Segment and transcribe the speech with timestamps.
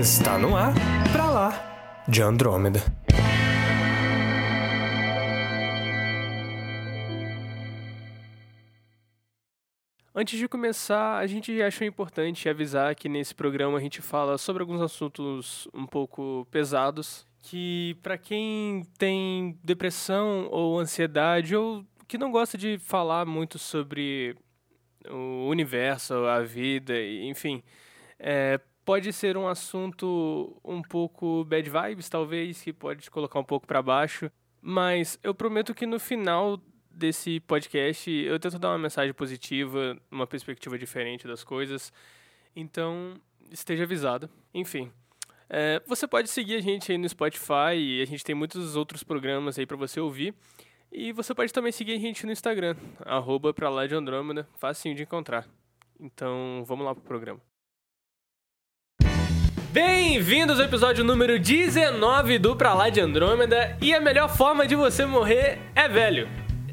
[0.00, 0.72] Está no ar,
[1.12, 2.80] pra lá, de Andrômeda.
[10.14, 14.62] Antes de começar, a gente achou importante avisar que nesse programa a gente fala sobre
[14.62, 22.30] alguns assuntos um pouco pesados, que para quem tem depressão ou ansiedade ou que não
[22.30, 24.34] gosta de falar muito sobre
[25.10, 27.62] o universo, a vida, enfim,
[28.18, 28.58] é,
[28.90, 33.64] pode ser um assunto um pouco bad vibes, talvez, que pode te colocar um pouco
[33.64, 34.28] para baixo.
[34.60, 40.26] Mas eu prometo que no final desse podcast eu tento dar uma mensagem positiva, uma
[40.26, 41.92] perspectiva diferente das coisas.
[42.56, 43.14] Então,
[43.52, 44.28] esteja avisado.
[44.52, 44.90] Enfim.
[45.48, 49.56] É, você pode seguir a gente aí no Spotify a gente tem muitos outros programas
[49.56, 50.34] aí para você ouvir.
[50.90, 52.74] E você pode também seguir a gente no Instagram,
[53.06, 55.48] arroba pra lá de Andrômeda, facinho de encontrar.
[56.00, 57.49] Então, vamos lá pro programa.
[59.72, 64.74] Bem-vindos ao episódio número 19 do Pra Lá de Andrômeda e a melhor forma de
[64.74, 66.28] você morrer é velho.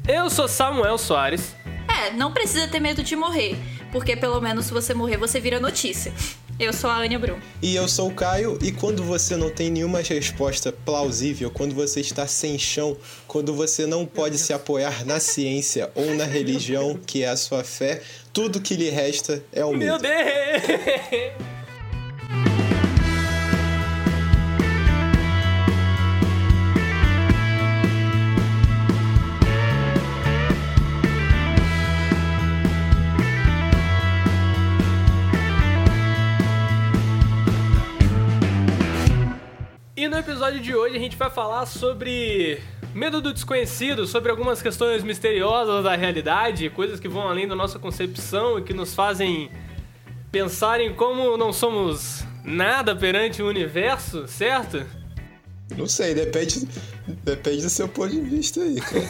[0.08, 1.54] Eu sou Samuel Soares.
[1.86, 3.56] É, não precisa ter medo de morrer,
[3.92, 6.12] porque pelo menos se você morrer você vira notícia.
[6.58, 7.38] Eu sou a Ania Brum.
[7.62, 12.00] E eu sou o Caio, e quando você não tem nenhuma resposta plausível, quando você
[12.00, 12.96] está sem chão,
[13.28, 17.62] quando você não pode se apoiar na ciência ou na religião, que é a sua
[17.62, 18.02] fé,
[18.32, 19.84] tudo que lhe resta é o medo.
[19.84, 21.57] Meu Deus!
[40.48, 42.58] Episódio de hoje a gente vai falar sobre
[42.94, 47.78] medo do desconhecido, sobre algumas questões misteriosas da realidade, coisas que vão além da nossa
[47.78, 49.50] concepção e que nos fazem
[50.32, 54.86] pensar em como não somos nada perante o universo, certo?
[55.76, 56.66] Não sei, depende,
[57.24, 59.08] depende do seu ponto de vista aí, cara.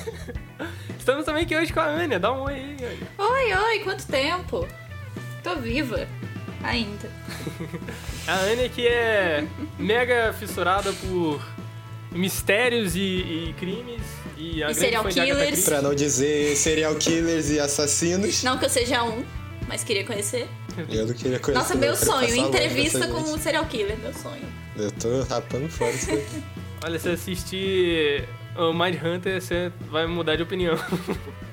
[0.98, 3.08] Estamos também aqui hoje com a Ania, dá um oi aí, Ania.
[3.16, 4.66] Oi, oi, quanto tempo?
[5.44, 6.08] Tô viva.
[6.62, 7.10] Ainda.
[8.26, 9.46] A Ania que é
[9.78, 11.40] mega fissurada por
[12.10, 14.02] mistérios e, e crimes
[14.36, 15.64] e, a grande serial killers.
[15.64, 19.24] Pra não dizer serial killers e assassinos, Não que eu seja um,
[19.68, 20.48] mas queria conhecer.
[20.90, 21.60] eu não queria conhecer.
[21.60, 24.46] Nossa, meu sonho, entrevista com um serial killer, meu sonho.
[24.76, 26.42] Eu tô rapando fora isso daqui.
[26.84, 30.76] Olha, se assistir o Mind Hunter, você vai mudar de opinião.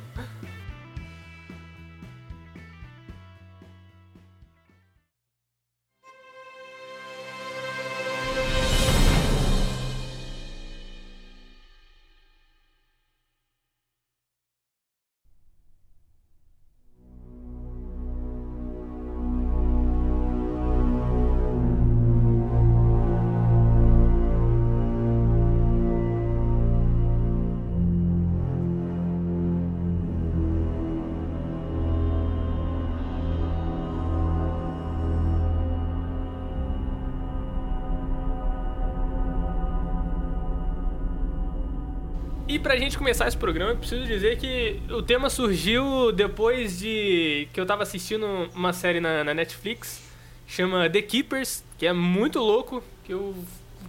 [42.66, 47.62] pra gente começar esse programa, eu preciso dizer que o tema surgiu depois de que
[47.62, 50.02] eu tava assistindo uma série na, na Netflix,
[50.48, 53.36] chama The Keepers, que é muito louco, que eu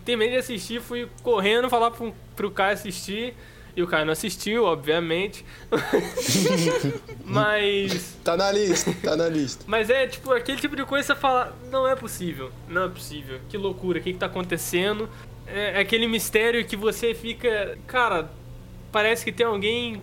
[0.04, 3.32] terminei de assistir, fui correndo falar pro, pro Caio assistir,
[3.74, 5.42] e o Caio não assistiu, obviamente.
[7.24, 9.64] Mas Tá na lista, tá na lista.
[9.66, 12.88] mas é tipo aquele tipo de coisa que você fala, não é possível, não é
[12.90, 15.08] possível, que loucura, o que, que tá acontecendo?
[15.46, 18.30] É, é aquele mistério que você fica, cara,
[18.92, 20.00] parece que tem alguém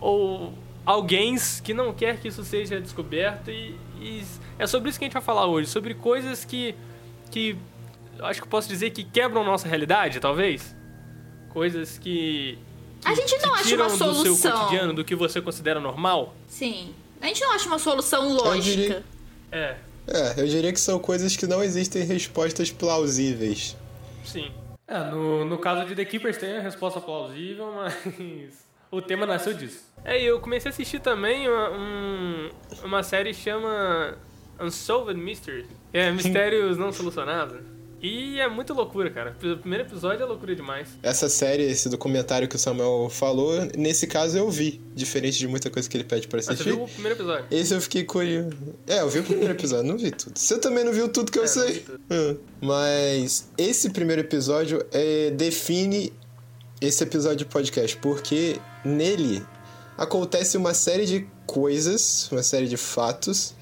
[0.00, 0.52] ou
[0.86, 4.24] alguém que não quer que isso seja descoberto e, e
[4.58, 6.74] é sobre isso que a gente vai falar hoje, sobre coisas que,
[7.30, 7.56] que
[8.18, 10.74] eu acho que eu posso dizer que quebram nossa realidade, talvez.
[11.50, 12.58] Coisas que,
[13.00, 14.52] que A gente não te acha tiram uma do seu solução.
[14.60, 16.34] cotidiano, do que você considera normal.
[16.46, 16.94] Sim.
[17.20, 18.76] A gente não acha uma solução lógica.
[18.76, 19.04] diria-
[19.50, 19.76] É,
[20.06, 23.76] É, eu diria que são coisas que não existem respostas plausíveis.
[24.24, 24.50] Sim.
[24.88, 29.52] É, no, no caso de The Keepers tem a resposta plausível, mas o tema nasceu
[29.54, 29.86] disso.
[30.04, 32.50] É, e eu comecei a assistir também uma, um-
[32.84, 34.16] uma série que chama
[34.58, 35.66] Unsolved Mysteries.
[35.92, 37.60] É, Mistérios Não Solucionados.
[38.00, 39.36] E é muito loucura, cara.
[39.42, 40.88] O primeiro episódio é loucura demais.
[41.02, 45.68] Essa série, esse documentário que o Samuel falou, nesse caso eu vi, diferente de muita
[45.68, 46.70] coisa que ele pede pra Ah, você assistir.
[46.74, 47.46] viu o primeiro episódio?
[47.50, 48.56] Esse eu fiquei curioso.
[48.86, 50.38] É, eu vi o primeiro episódio, não vi tudo.
[50.38, 51.84] Você também não viu tudo que eu É, sei.
[52.08, 56.12] Ah, Mas esse primeiro episódio é, define
[56.80, 59.44] esse episódio de podcast, porque nele
[59.96, 63.54] acontece uma série de coisas, uma série de fatos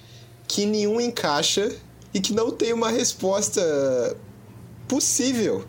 [0.46, 1.74] que nenhum encaixa
[2.12, 3.60] e que não tem uma resposta
[4.88, 5.64] possível.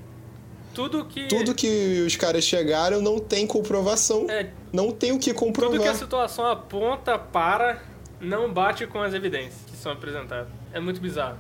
[0.74, 1.28] Tudo que.
[1.28, 4.28] Tudo que os caras chegaram não tem comprovação.
[4.30, 5.72] É, Não tem o que comprovar.
[5.72, 7.82] tudo que a situação aponta para
[8.22, 10.50] não bate com as evidências que são apresentadas.
[10.72, 11.38] É muito bizarro.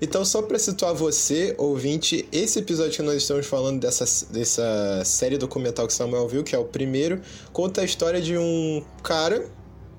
[0.00, 5.36] Então, só pra situar você, ouvinte, esse episódio que nós estamos falando dessa, dessa série
[5.36, 7.20] documental que Samuel viu, que é o primeiro,
[7.52, 9.44] conta a história de um cara,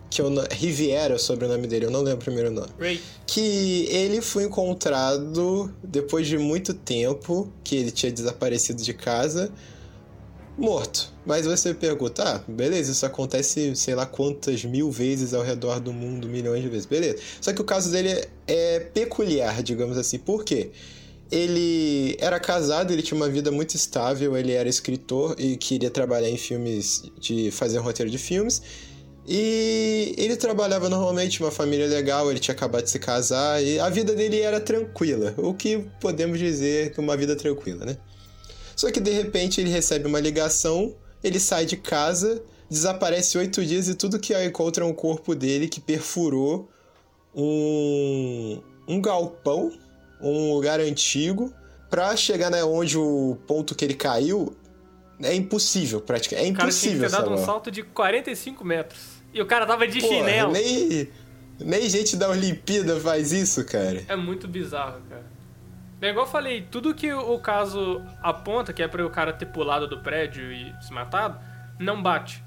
[0.10, 2.70] que eu Riviera, é o sobrenome dele, eu não lembro o primeiro nome.
[2.80, 9.52] Ray, Que ele foi encontrado depois de muito tempo que ele tinha desaparecido de casa,
[10.58, 11.14] morto.
[11.26, 15.94] Mas você pergunta, ah, beleza, isso acontece sei lá quantas mil vezes ao redor do
[15.94, 17.18] mundo, milhões de vezes, beleza.
[17.40, 20.18] Só que o caso dele é peculiar, digamos assim.
[20.18, 20.72] Por quê?
[21.32, 26.28] Ele era casado, ele tinha uma vida muito estável, ele era escritor e queria trabalhar
[26.28, 28.62] em filmes, de fazer um roteiro de filmes.
[29.32, 33.88] E ele trabalhava normalmente, uma família legal, ele tinha acabado de se casar e a
[33.88, 35.36] vida dele era tranquila.
[35.38, 37.96] O que podemos dizer que uma vida tranquila, né?
[38.76, 43.88] Só que de repente ele recebe uma ligação, ele sai de casa, desaparece oito dias
[43.88, 46.68] e tudo que encontra é um corpo dele que perfurou
[47.36, 49.72] um, um galpão,
[50.20, 51.54] um lugar antigo,
[51.88, 54.56] pra chegar né, onde o ponto que ele caiu
[55.22, 56.50] é impossível, praticamente.
[56.50, 59.19] É o cara tinha que impossível, ter dado um salto de 45 metros.
[59.34, 60.52] E o cara tava de Porra, chinelo.
[60.52, 61.10] nem,
[61.60, 64.04] nem gente da Olimpíada faz isso, cara.
[64.08, 65.26] É muito bizarro, cara.
[66.02, 69.48] É igual eu falei, tudo que o caso aponta, que é pra o cara ter
[69.48, 71.38] pulado do prédio e se matado,
[71.78, 72.42] não bate.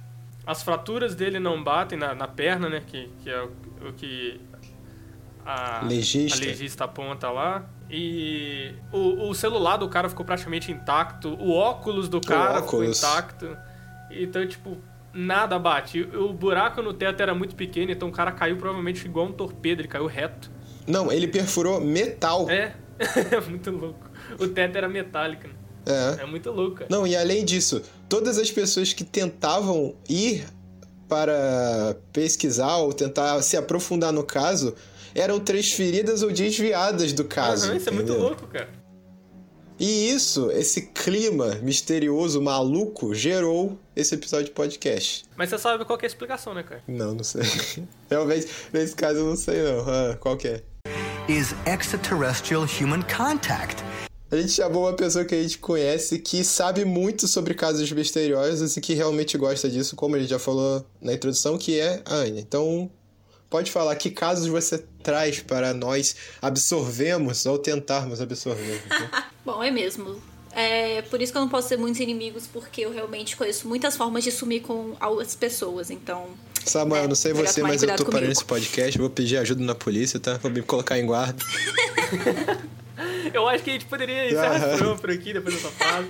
[0.47, 2.83] As fraturas dele não batem na, na perna, né?
[2.85, 3.53] Que, que é o,
[3.89, 4.41] o que
[5.45, 6.43] a Legista.
[6.43, 7.65] a legista aponta lá.
[7.91, 11.35] E o, o celular do cara ficou praticamente intacto.
[11.35, 12.99] O óculos do cara óculos.
[12.99, 13.57] ficou intacto.
[14.11, 14.79] Então, tipo,
[15.15, 16.03] nada bate.
[16.03, 19.81] O buraco no teto era muito pequeno, então o cara caiu provavelmente igual um torpedo,
[19.81, 20.51] ele caiu reto.
[20.87, 22.49] Não, ele perfurou metal.
[22.51, 24.11] É, é muito louco.
[24.39, 25.55] O teto era metálico, né?
[25.85, 26.23] É.
[26.23, 26.89] É muito louco, cara.
[26.91, 30.45] Não, e além disso, todas as pessoas que tentavam ir
[31.09, 34.75] para pesquisar ou tentar se aprofundar no caso
[35.15, 37.67] eram transferidas ou desviadas do caso.
[37.67, 38.69] Aham, isso é muito louco, cara.
[39.83, 45.25] E isso, esse clima misterioso, maluco, gerou esse episódio de podcast.
[45.37, 46.81] Mas você sabe qual que é a explicação, né, cara?
[46.87, 47.43] Não, não sei.
[48.09, 49.81] Realmente, nesse caso eu não sei não.
[49.81, 50.63] Ah, qual que é?
[51.29, 53.83] is extraterrestrial human contact.
[54.31, 58.77] A gente chamou uma pessoa que a gente conhece que sabe muito sobre casos misteriosos
[58.77, 62.15] e que realmente gosta disso, como a gente já falou na introdução, que é a
[62.15, 62.41] Anya.
[62.41, 62.89] Então,
[63.53, 68.83] pode falar que casos você traz para nós absorvemos ou tentarmos absorver.
[68.89, 69.25] né?
[69.45, 70.21] Bom, é mesmo.
[70.55, 73.95] É por isso que eu não posso ter muitos inimigos, porque eu realmente conheço muitas
[73.95, 76.29] formas de sumir com as pessoas, então.
[76.65, 78.33] Samuel, É, não sei você, mas eu tô parando comigo.
[78.33, 80.39] esse podcast, vou pedir ajuda na polícia, tá?
[80.39, 81.43] Vou me colocar em guarda.
[83.33, 86.09] Eu acho que a gente poderia encerrar programa por aqui, depois dessa fase.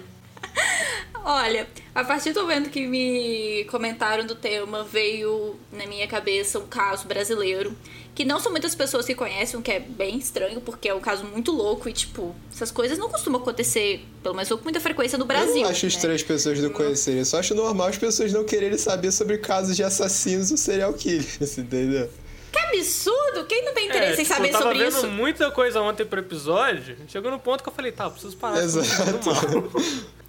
[1.25, 6.67] Olha, a partir do momento que me comentaram do tema, veio na minha cabeça um
[6.67, 7.77] caso brasileiro.
[8.15, 11.01] Que não são muitas pessoas que conhecem, o que é bem estranho, porque é um
[11.01, 15.17] caso muito louco e, tipo, essas coisas não costumam acontecer, pelo menos com muita frequência
[15.17, 15.57] no Brasil.
[15.57, 15.93] eu não acho né?
[15.93, 19.39] estranho as pessoas não conhecerem, eu só acho normal as pessoas não quererem saber sobre
[19.39, 22.11] casos de assassinos ou serial killers, entendeu?
[22.53, 23.47] Que absurdo!
[23.49, 25.09] Quem não tem interesse em tipo, saber eu tava sobre vendo isso?
[25.09, 28.63] muita coisa ontem pro episódio, chegou no ponto que eu falei, tá, eu preciso parar
[28.63, 29.27] isso Exato.
[29.27, 29.73] mal.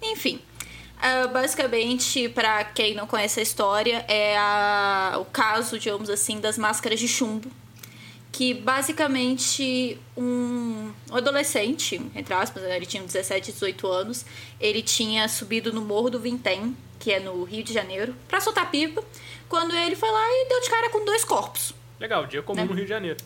[0.02, 0.40] Enfim.
[1.06, 6.56] Ah, basicamente, pra quem não conhece a história, é a- o caso, digamos assim, das
[6.56, 7.50] máscaras de chumbo.
[8.32, 14.24] Que basicamente um, um adolescente, entre aspas, né, ele tinha 17, 18 anos,
[14.60, 18.70] ele tinha subido no Morro do Vintém, que é no Rio de Janeiro, pra soltar
[18.70, 19.04] pipa,
[19.48, 21.72] quando ele foi lá e deu de cara com dois corpos.
[22.00, 22.64] Legal, dia comum Né?
[22.66, 23.18] no Rio de Janeiro.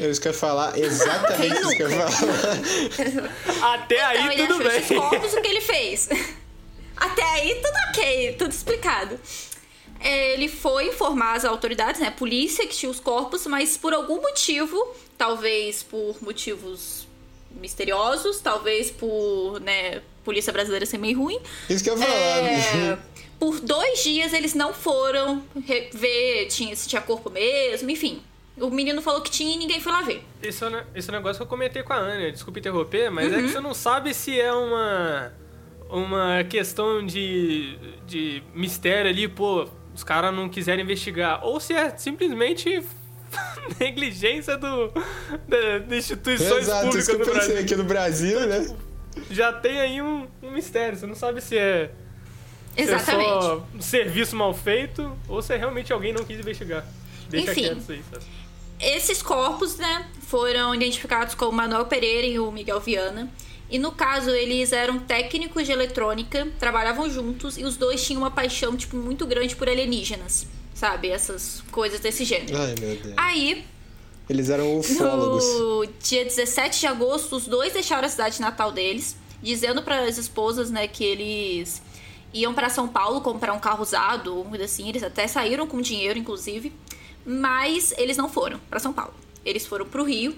[0.00, 3.74] É isso que eu ia falar, exatamente isso que eu ia falar.
[3.74, 4.98] Até Então, aí ele tudo achou esses bem.
[4.98, 6.08] corpos, o que ele fez?
[6.96, 9.18] Até aí, tudo ok, tudo explicado.
[10.00, 13.92] É, Ele foi informar as autoridades, né, a polícia, que tinha os corpos, mas por
[13.94, 17.06] algum motivo, talvez por motivos
[17.60, 21.38] misteriosos, talvez por, né, polícia brasileira ser meio ruim,
[21.68, 22.18] Isso que eu ia falar.
[22.18, 22.98] é,
[23.38, 25.42] por dois dias eles não foram
[25.92, 28.22] ver tinha, se tinha corpo mesmo, enfim.
[28.58, 30.22] O menino falou que tinha e ninguém foi lá ver.
[30.42, 33.38] Esse é, esse é negócio que eu comentei com a Ania, desculpa interromper, mas Uhum.
[33.38, 35.32] é que você não sabe se é uma,
[35.90, 41.96] uma questão de, de mistério ali, pô, os caras não quiserem investigar, ou se é
[41.96, 42.82] simplesmente
[43.80, 44.88] negligência do,
[45.48, 47.58] da, das instituições Exato, isso públicas que eu do pensei Brasil.
[47.58, 48.76] aqui no Brasil, né?
[49.30, 51.90] Já tem aí um, um mistério, você não sabe se é,
[52.74, 53.28] se é Exatamente.
[53.28, 56.84] só um serviço mal feito ou se é realmente alguém não quis investigar.
[57.30, 57.62] Deixa Enfim.
[57.62, 58.24] quieto isso aí, sabe?
[58.78, 63.28] esses corpos, né, foram identificados como Manuel Pereira e o Miguel Viana.
[63.68, 68.30] E no caso, eles eram técnicos de eletrônica, trabalhavam juntos e os dois tinham uma
[68.30, 70.46] paixão, tipo, muito grande por alienígenas.
[70.74, 71.08] Sabe?
[71.08, 72.56] Essas coisas desse gênero.
[72.56, 73.14] Ai, meu Deus.
[73.16, 73.64] Aí,
[74.28, 75.44] Eles eram ufólogos.
[75.44, 80.18] no dia 17 de agosto, os dois deixaram a cidade natal deles, dizendo para as
[80.18, 81.82] esposas, né, que eles
[82.32, 84.88] iam para São Paulo comprar um carro usado, coisa assim.
[84.88, 86.72] Eles até saíram com dinheiro, inclusive,
[87.24, 89.14] mas eles não foram para São Paulo.
[89.44, 90.36] Eles foram para o Rio.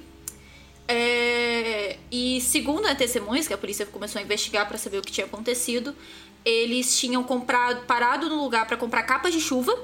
[0.88, 5.12] É, E segundo a testemunhas, que a polícia começou a investigar para saber o que
[5.12, 5.94] tinha acontecido,
[6.44, 9.78] eles tinham comprado, parado no lugar para comprar capas de chuva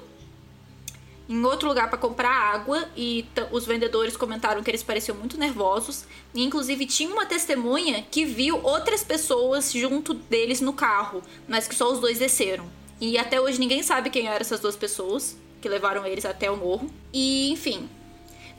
[1.29, 6.05] em outro lugar para comprar água e os vendedores comentaram que eles pareciam muito nervosos.
[6.35, 11.75] E, inclusive tinha uma testemunha que viu outras pessoas junto deles no carro, mas que
[11.75, 12.67] só os dois desceram.
[13.01, 16.57] E até hoje ninguém sabe quem eram essas duas pessoas que levaram eles até o
[16.57, 16.91] morro.
[17.13, 17.89] E enfim,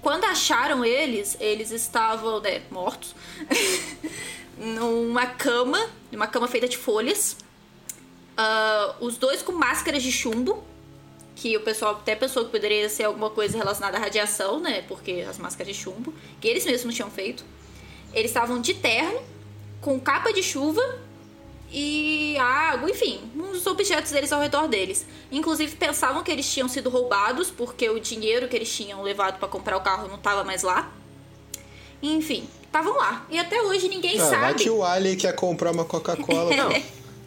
[0.06, 3.16] quando acharam eles, eles estavam né, mortos
[4.56, 7.36] numa cama, uma cama feita de folhas.
[8.38, 10.64] Ah, os dois com máscaras de chumbo
[11.36, 14.84] que o pessoal até pensou que poderia ser alguma coisa relacionada à radiação, né?
[14.88, 17.44] Porque as máscaras de chumbo, que eles mesmos tinham feito.
[18.14, 19.20] Eles estavam de terno,
[19.82, 20.84] com capa de chuva
[21.78, 25.06] e água, enfim, uns objetos deles ao redor deles.
[25.30, 29.48] Inclusive pensavam que eles tinham sido roubados porque o dinheiro que eles tinham levado pra
[29.50, 30.90] comprar o carro não tava mais lá.
[32.02, 33.26] Enfim, estavam lá.
[33.30, 34.64] E até hoje ninguém Ah, vai sabe.
[34.64, 36.56] que o Ali quer comprar uma Coca-Cola.
[36.56, 36.70] Não,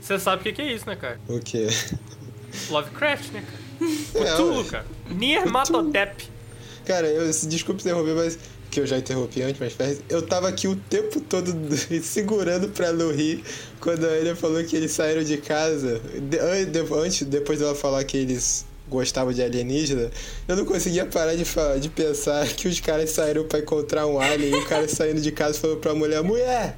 [0.00, 1.20] você sabe o que que é isso, né, cara?
[1.28, 1.66] O quê?
[2.70, 4.24] Lovecraft, né, cara?
[4.26, 4.64] É, ué.
[4.64, 4.86] cara.
[5.10, 6.28] Nirmatotep.
[6.86, 8.38] Cara, eu desculpe interromper, mas.
[8.70, 11.52] Que eu já interrompi antes, mas eu tava aqui o tempo todo
[12.02, 13.42] segurando pra não rir
[13.80, 16.00] quando a Ana falou que eles saíram de casa.
[17.02, 20.10] Antes, depois dela falar que eles gostavam de alienígena,
[20.46, 24.18] eu não conseguia parar de, fa- de pensar que os caras saíram pra encontrar um
[24.20, 26.76] alien e o cara saindo de casa falou pra mulher: Mulher,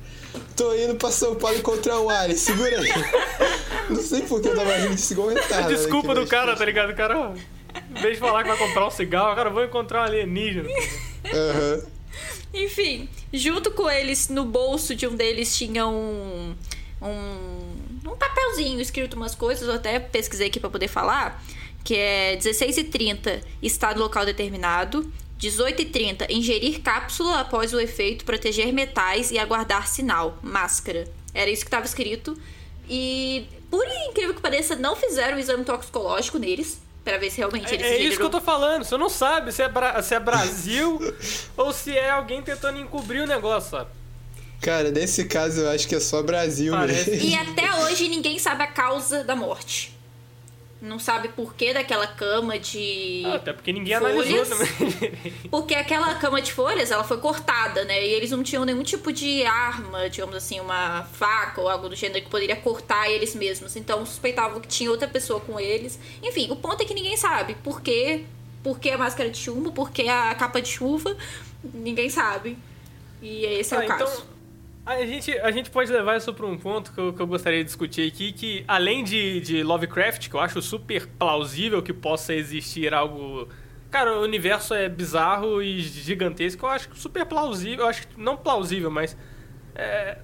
[0.56, 2.88] tô indo pra São Paulo encontrar um alien, segura aí.
[3.90, 6.64] Não sei por que eu tava rindo igual um retardado Desculpa aqui, do cara, tá
[6.64, 6.90] ligado?
[6.90, 7.34] O cara,
[7.90, 10.68] em vez de falar que vai comprar um cigarro, cara, vou encontrar um alienígena.
[11.32, 11.82] Aham.
[12.52, 16.54] Enfim, junto com eles, no bolso de um deles tinha um.
[17.00, 21.42] um, um papelzinho escrito umas coisas, eu até pesquisei aqui pra poder falar.
[21.82, 25.10] Que é 16h30, estado local determinado.
[25.40, 30.38] 18h30, ingerir cápsula após o efeito, proteger metais e aguardar sinal.
[30.42, 31.08] Máscara.
[31.32, 32.36] Era isso que estava escrito.
[32.88, 36.82] E, por incrível que pareça, não fizeram o exame toxicológico neles.
[37.04, 38.84] Pra ver se realmente eles É, é isso que eu tô falando.
[38.84, 40.98] Você não sabe se é, Bra- se é Brasil
[41.56, 43.90] ou se é alguém tentando encobrir o negócio, sabe?
[44.60, 47.10] Cara, nesse caso eu acho que é só Brasil Parece.
[47.12, 47.28] mesmo.
[47.30, 49.98] E até hoje ninguém sabe a causa da morte.
[50.80, 53.22] Não sabe por que daquela cama de.
[53.26, 54.26] Ah, Até porque ninguém Folhas.
[54.26, 55.12] analisou também.
[55.50, 58.02] Porque aquela cama de folhas, ela foi cortada, né?
[58.02, 61.94] E eles não tinham nenhum tipo de arma, digamos assim, uma faca ou algo do
[61.94, 63.76] gênero que poderia cortar eles mesmos.
[63.76, 65.98] Então suspeitavam que tinha outra pessoa com eles.
[66.22, 68.24] Enfim, o ponto é que ninguém sabe por quê.
[68.62, 71.14] Por que a máscara de chumbo, por que a capa de chuva,
[71.74, 72.56] ninguém sabe.
[73.20, 74.24] E esse é Ah, o caso.
[74.86, 77.58] A gente, a gente pode levar isso para um ponto que eu, que eu gostaria
[77.60, 82.34] de discutir aqui, que além de, de Lovecraft, que eu acho super plausível que possa
[82.34, 83.48] existir algo...
[83.90, 88.36] Cara, o universo é bizarro e gigantesco, eu acho super plausível, eu acho que não
[88.36, 89.16] plausível, mas...
[89.74, 90.18] É,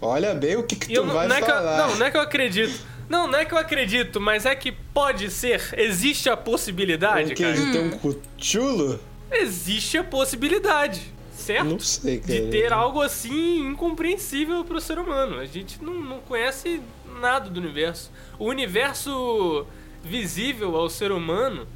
[0.00, 1.88] Olha bem o que, que tu não, vai não é que eu, falar.
[1.88, 2.86] não, não é que eu acredito.
[3.08, 7.34] Não, não é que eu acredito, mas é que pode ser, existe a possibilidade, o
[7.34, 7.42] que?
[7.42, 7.54] cara.
[7.54, 9.00] De ter um cuchulo?
[9.30, 11.12] Existe a possibilidade,
[11.48, 11.64] certo?
[11.64, 12.32] Não sei, cara.
[12.32, 15.38] de ter algo assim incompreensível para o ser humano.
[15.38, 16.82] A gente não, não conhece
[17.20, 18.10] nada do universo.
[18.38, 19.64] O universo
[20.04, 21.66] visível ao ser humano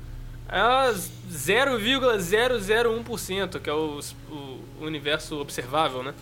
[0.48, 0.92] é
[1.32, 3.98] 0,001%, que é o,
[4.30, 6.12] o universo observável, né?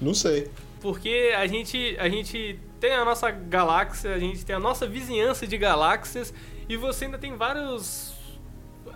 [0.00, 0.48] Não sei.
[0.80, 5.44] Porque a gente, a gente tem a nossa galáxia, a gente tem a nossa vizinhança
[5.46, 6.32] de galáxias
[6.68, 8.14] e você ainda tem vários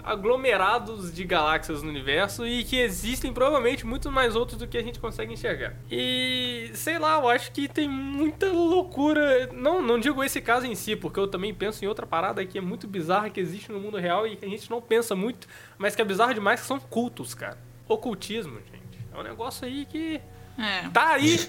[0.04, 4.82] aglomerados de galáxias no universo e que existem provavelmente muito mais outros do que a
[4.82, 5.74] gente consegue enxergar.
[5.90, 9.48] E sei lá, eu acho que tem muita loucura.
[9.52, 12.58] Não, não digo esse caso em si, porque eu também penso em outra parada que
[12.58, 15.46] é muito bizarra que existe no mundo real e que a gente não pensa muito,
[15.78, 17.58] mas que é bizarro demais, que são cultos, cara.
[17.88, 18.98] Ocultismo, gente.
[19.14, 20.20] É um negócio aí que
[20.58, 20.88] É.
[20.92, 21.48] tá aí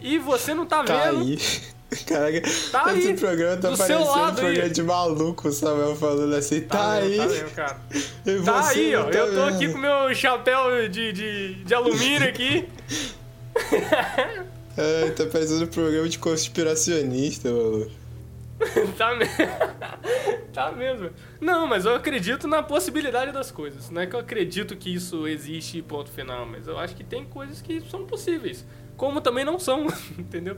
[0.00, 1.20] e você não tá, Tá vendo.
[1.22, 1.38] aí.
[2.06, 4.70] Caraca, Tá esse aí, programa tá parecendo um programa aí.
[4.70, 7.18] de maluco, o Samuel falando assim, tá, vendo, aí.
[7.18, 7.80] Tá vendo, cara.
[8.44, 9.04] Tá aí, ó.
[9.04, 9.54] tá Eu tô vendo.
[9.54, 12.68] aqui com meu chapéu de, de, de alumínio aqui.
[14.74, 17.90] É, tá parecendo um programa de conspiracionista, mano.
[18.96, 19.34] tá mesmo.
[20.52, 21.10] Tá mesmo.
[21.40, 23.90] Não, mas eu acredito na possibilidade das coisas.
[23.90, 27.24] Não é que eu acredito que isso existe ponto final, mas eu acho que tem
[27.24, 28.64] coisas que são possíveis.
[28.96, 29.86] Como também não são,
[30.18, 30.56] entendeu?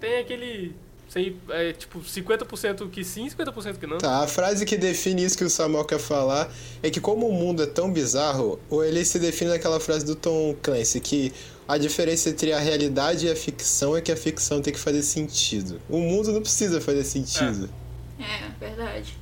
[0.00, 0.74] Tem aquele.
[1.08, 3.96] Sei, é, tipo, 50% que sim, 50% que não.
[3.96, 6.52] Tá, a frase que define isso que o Samuel quer falar
[6.82, 10.14] é que como o mundo é tão bizarro, ou ele se define naquela frase do
[10.14, 11.32] Tom Clancy, que
[11.66, 15.02] a diferença entre a realidade e a ficção é que a ficção tem que fazer
[15.02, 15.80] sentido.
[15.88, 17.70] O mundo não precisa fazer sentido.
[18.20, 19.16] É, verdade.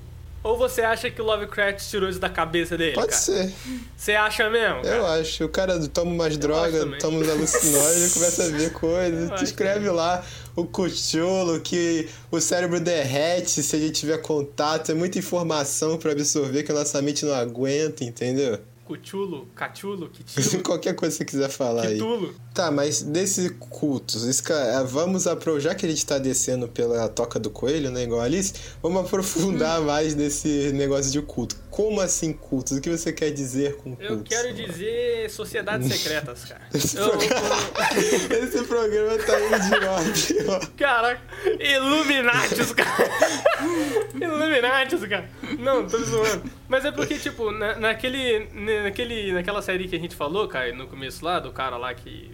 [0.47, 2.95] Ou você acha que o Lovecraft tirou isso da cabeça dele?
[2.95, 3.21] Pode cara?
[3.21, 3.53] ser.
[3.97, 4.77] Você acha mesmo?
[4.77, 5.21] Eu cara?
[5.21, 5.45] acho.
[5.45, 9.29] O cara toma umas drogas, toma uns alucinógenos, começa a ver coisas.
[9.31, 10.25] Eu Tu escreve lá
[10.55, 14.93] o cuchulo, que o cérebro derrete se a gente tiver contato.
[14.93, 18.61] É muita informação pra absorver que a nossa mente não aguenta, entendeu?
[18.87, 21.95] Cuchulo, cachulo, quitilo, Qualquer coisa que você quiser falar aí.
[21.95, 22.33] quitulo.
[22.55, 27.39] Tá, mas desse cultos, é, vamos apro já que a gente tá descendo pela toca
[27.39, 31.57] do coelho, né, igual a Alice, vamos aprofundar mais nesse negócio de culto.
[31.77, 32.79] Como assim cultos?
[32.79, 34.09] O que você quer dizer com cultos?
[34.09, 36.63] Eu quero dizer sociedades secretas, cara.
[36.73, 37.57] Esse, Eu- programa...
[38.43, 40.03] Esse programa tá indo de mal a
[40.57, 40.71] pior.
[40.75, 41.21] Caraca,
[41.61, 43.11] Illuminatis, cara.
[44.15, 45.29] Illuminatis, cara.
[45.59, 46.51] Não, tô zoando.
[46.67, 48.49] Mas é porque, tipo, na, naquele,
[48.83, 52.31] naquele, naquela série que a gente falou, cara, no começo lá, do cara lá que...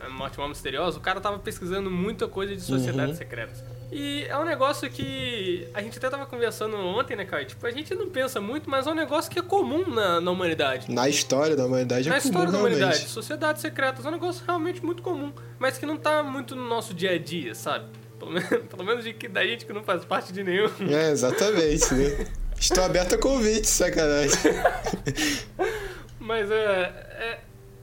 [0.00, 3.64] é Morte Mal Misteriosa, o cara tava pesquisando muita coisa de sociedades secretas.
[3.90, 7.44] E é um negócio que a gente até tava conversando ontem, né, cara?
[7.44, 10.30] Tipo, a gente não pensa muito, mas é um negócio que é comum na, na
[10.30, 10.90] humanidade.
[10.90, 12.82] Na história da humanidade Na é comum, história da realmente.
[12.82, 16.66] humanidade, sociedades secretas é um negócio realmente muito comum, mas que não tá muito no
[16.66, 17.86] nosso dia a dia, sabe?
[18.18, 20.68] Pelo menos, pelo menos de que, da gente que não faz parte de nenhum.
[20.90, 22.26] É, exatamente, né?
[22.58, 24.34] Estou aberto a convite, sacanagem.
[26.18, 26.56] Mas é,
[27.18, 27.38] é,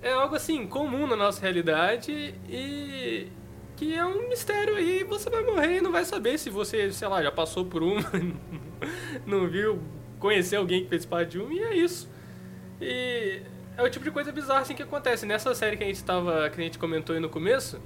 [0.09, 3.27] é algo assim, comum na nossa realidade e
[3.75, 5.03] que é um mistério aí.
[5.03, 8.03] Você vai morrer e não vai saber se você, sei lá, já passou por uma,
[9.25, 9.81] não viu,
[10.19, 12.09] conheceu alguém que fez parte de um, e é isso.
[12.81, 13.41] E
[13.77, 15.25] é o tipo de coisa bizarra assim que acontece.
[15.25, 17.79] Nessa série que a gente tava, que a gente comentou aí no começo,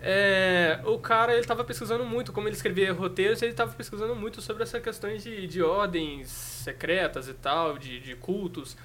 [0.00, 4.40] é, o cara ele tava pesquisando muito, como ele escrevia roteiros, ele tava pesquisando muito
[4.40, 8.76] sobre essa questões de, de ordens secretas e tal, de, de cultos.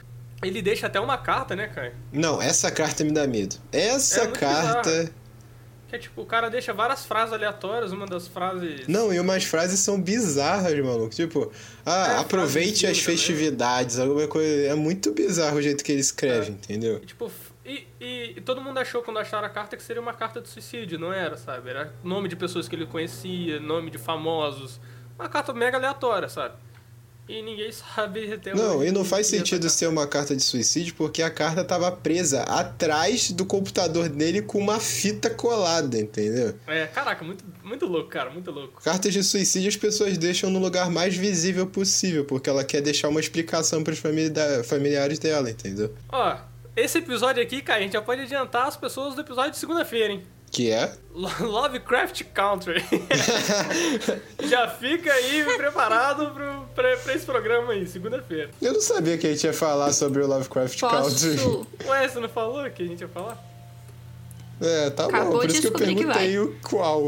[0.41, 1.93] Ele deixa até uma carta, né, cara?
[2.11, 3.55] Não, essa carta me dá medo.
[3.71, 4.89] Essa É carta.
[4.89, 5.22] bizarro.
[5.93, 8.87] Que é tipo, o cara deixa várias frases aleatórias, uma das frases.
[8.87, 11.13] Não, e umas frases são bizarras, maluco.
[11.13, 11.51] Tipo,
[11.85, 14.69] ah, É, aproveite as festividades, alguma coisa.
[14.69, 16.49] É muito bizarro o jeito que ele escreve, É.
[16.49, 16.97] entendeu?
[17.03, 17.31] E, tipo,
[17.63, 20.49] e, e- e todo mundo achou quando acharam a carta que seria uma carta de
[20.49, 21.69] suicídio, não era, sabe?
[21.69, 24.79] Era nome de pessoas que ele conhecia, nome de famosos.
[25.19, 26.55] Uma carta mega aleatória, sabe?
[27.27, 30.93] E ninguém sabe até Não, hoje e não faz sentido ser uma carta de suicídio
[30.95, 36.53] porque a carta tava presa atrás do computador dele com uma fita colada, entendeu?
[36.67, 38.81] É, caraca, muito, muito louco, cara, muito louco.
[38.83, 43.07] Cartas de suicídio as pessoas deixam no lugar mais visível possível, porque ela quer deixar
[43.07, 45.93] uma explicação pros familia- familiares dela, entendeu?
[46.09, 46.35] Ó,
[46.75, 50.11] esse episódio aqui, cara, a gente já pode adiantar as pessoas do episódio de segunda-feira,
[50.13, 50.23] hein?
[50.53, 50.93] Que é?
[51.15, 52.83] Lo- Lovecraft Country.
[54.47, 58.51] já fica aí preparado pro, pra, pra esse programa aí, segunda-feira.
[58.61, 61.37] Eu não sabia que a gente ia falar sobre o Lovecraft Country.
[61.37, 61.67] Posso.
[61.89, 63.43] Ué, você não falou que a gente ia falar?
[64.61, 67.01] É, tá Acabou bom, por de isso que eu perguntei o qual.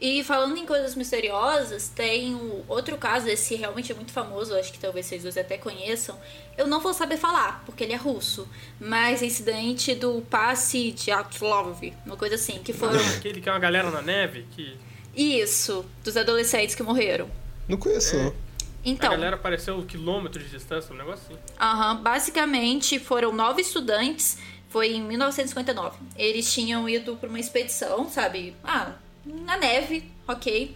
[0.00, 4.72] E falando em coisas misteriosas, tem o outro caso, esse realmente é muito famoso, acho
[4.72, 6.18] que talvez vocês dois até conheçam.
[6.56, 8.48] Eu não vou saber falar, porque ele é russo.
[8.80, 12.98] Mas é incidente do passe de Atlov, uma coisa assim, que foram.
[13.16, 14.76] Aquele que é uma galera na neve, que
[15.14, 17.30] Isso, dos adolescentes que morreram.
[17.68, 18.46] Não conheço, não.
[18.84, 21.38] Então, a galera apareceu quilômetros de distância, um negócio assim.
[21.60, 25.98] Aham, basicamente foram nove estudantes, foi em 1959.
[26.16, 28.54] Eles tinham ido para uma expedição, sabe?
[28.62, 28.92] Ah,
[29.26, 30.74] na neve, ok.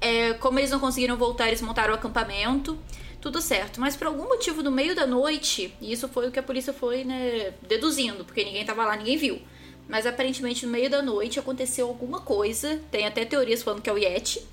[0.00, 2.78] É, como eles não conseguiram voltar, eles montaram o acampamento,
[3.20, 3.80] tudo certo.
[3.80, 6.72] Mas por algum motivo, no meio da noite, e isso foi o que a polícia
[6.72, 9.42] foi, né, deduzindo, porque ninguém tava lá, ninguém viu.
[9.88, 13.92] Mas aparentemente no meio da noite aconteceu alguma coisa, tem até teorias falando que é
[13.92, 14.46] o Yeti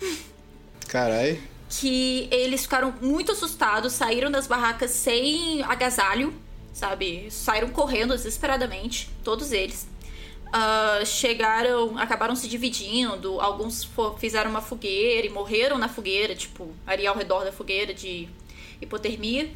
[0.87, 1.39] Carai.
[1.69, 6.33] que eles ficaram muito assustados, saíram das barracas sem agasalho,
[6.73, 7.29] sabe?
[7.29, 9.87] Saíram correndo desesperadamente, todos eles.
[10.51, 17.05] Ah, chegaram, acabaram se dividindo, alguns fizeram uma fogueira e morreram na fogueira, tipo, ali
[17.05, 18.29] ao redor da fogueira de
[18.81, 19.49] hipotermia.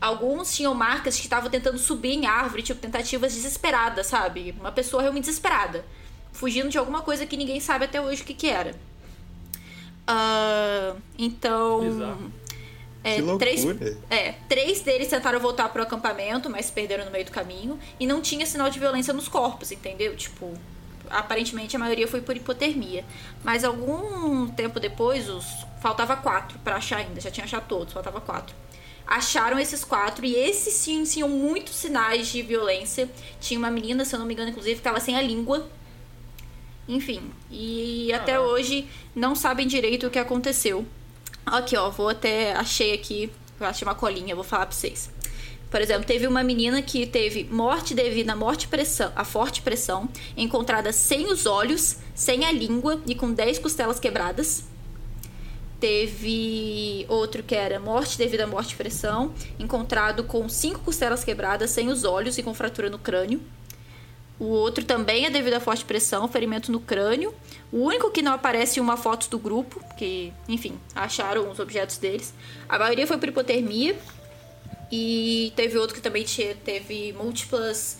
[0.00, 4.54] Alguns tinham marcas que estavam tentando subir em árvore, tipo, tentativas desesperadas, sabe?
[4.58, 5.84] Uma pessoa realmente desesperada.
[6.32, 8.74] Fugindo de alguma coisa que ninguém sabe até hoje o que, que era.
[10.06, 11.80] Ah, então.
[11.80, 12.32] Bizarro.
[13.02, 13.50] É, Que loucura.
[13.50, 13.64] três,
[14.10, 17.78] é, três deles tentaram voltar pro acampamento, mas perderam no meio do caminho.
[17.98, 20.14] E não tinha sinal de violência nos corpos, entendeu?
[20.16, 20.52] Tipo,
[21.08, 23.04] aparentemente a maioria foi por hipotermia.
[23.42, 25.46] Mas algum tempo depois, os
[25.80, 28.54] faltava quatro para achar ainda, já tinha achado todos, faltava quatro.
[29.06, 33.08] Acharam esses quatro e esses sim tinham muitos sinais de violência.
[33.40, 35.68] Tinha uma menina, se eu não me engano, inclusive, que estava sem a língua.
[36.86, 40.86] Enfim, e até hoje não sabem direito o que aconteceu.
[41.44, 42.52] Aqui, ó, vou até.
[42.52, 45.10] Achei aqui, eu achei uma colinha, vou falar pra vocês.
[45.70, 50.08] Por exemplo, teve uma menina que teve morte devido à morte pressão, a forte pressão,
[50.36, 54.64] encontrada sem os olhos, sem a língua e com 10 costelas quebradas.
[55.78, 61.88] Teve outro que era morte devido à morte pressão, encontrado com cinco costelas quebradas, sem
[61.88, 63.40] os olhos e com fratura no crânio.
[64.40, 67.32] O outro também é devido à forte pressão, ferimento no crânio.
[67.70, 71.98] O único que não aparece em uma foto do grupo, que, enfim, acharam os objetos
[71.98, 72.34] deles.
[72.66, 73.96] A maioria foi por hipotermia,
[74.90, 76.24] e teve outro que também
[76.64, 77.98] teve múltiplas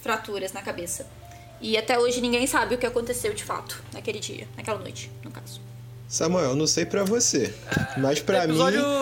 [0.00, 1.06] fraturas na cabeça.
[1.60, 5.30] E até hoje ninguém sabe o que aconteceu de fato naquele dia, naquela noite, no
[5.30, 5.60] caso.
[6.06, 7.52] Samuel, não sei para você,
[7.96, 8.58] mas para mim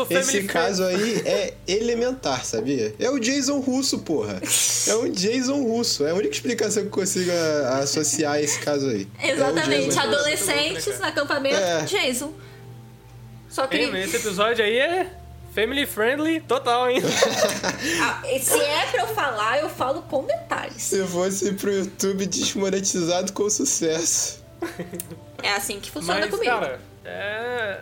[0.09, 2.95] esse caso aí é elementar, sabia?
[2.99, 4.41] É o Jason Russo, porra.
[4.87, 6.07] É um Jason Russo.
[6.07, 7.31] É a única explicação que eu consigo
[7.81, 9.07] associar esse caso aí.
[9.19, 9.99] É Exatamente.
[9.99, 11.83] É Adolescentes no acampamento, é.
[11.83, 12.33] Jason.
[13.51, 13.77] Só que.
[13.77, 15.11] esse episódio aí é
[15.55, 17.03] Family friendly total, hein?
[18.03, 20.81] ah, se é pra eu falar, eu falo com detalhes.
[20.81, 24.43] Se fosse pro YouTube desmonetizado com sucesso.
[25.43, 26.51] É assim que funciona Mas, comigo.
[26.51, 27.81] Cara, é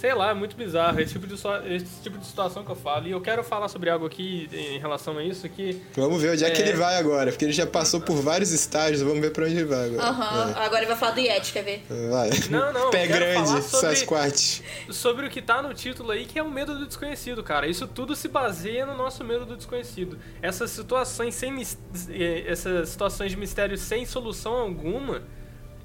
[0.00, 3.06] sei lá, é muito bizarro esse tipo, de, esse tipo de situação que eu falo.
[3.06, 5.82] E eu quero falar sobre algo aqui em relação a isso que...
[5.94, 8.50] Vamos ver onde é, é que ele vai agora, porque ele já passou por vários
[8.50, 10.02] estágios, vamos ver pra onde ele vai agora.
[10.02, 10.62] Aham, uhum.
[10.62, 11.84] agora ele vai falar do Yeti, quer ver?
[12.10, 12.30] Vai.
[12.48, 12.90] Não, não.
[12.90, 14.62] Pé grande, Sasquatch.
[14.88, 17.66] Sobre o que tá no título aí, que é o medo do desconhecido, cara.
[17.66, 20.18] Isso tudo se baseia no nosso medo do desconhecido.
[20.40, 21.60] Essas situações sem...
[22.08, 25.22] Eh, essas situações de mistério sem solução alguma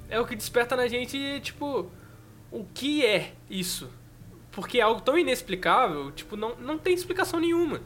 [0.10, 1.92] é o que desperta na gente, tipo...
[2.56, 3.92] O que é isso?
[4.50, 7.82] Porque é algo tão inexplicável, tipo, não, não tem explicação nenhuma.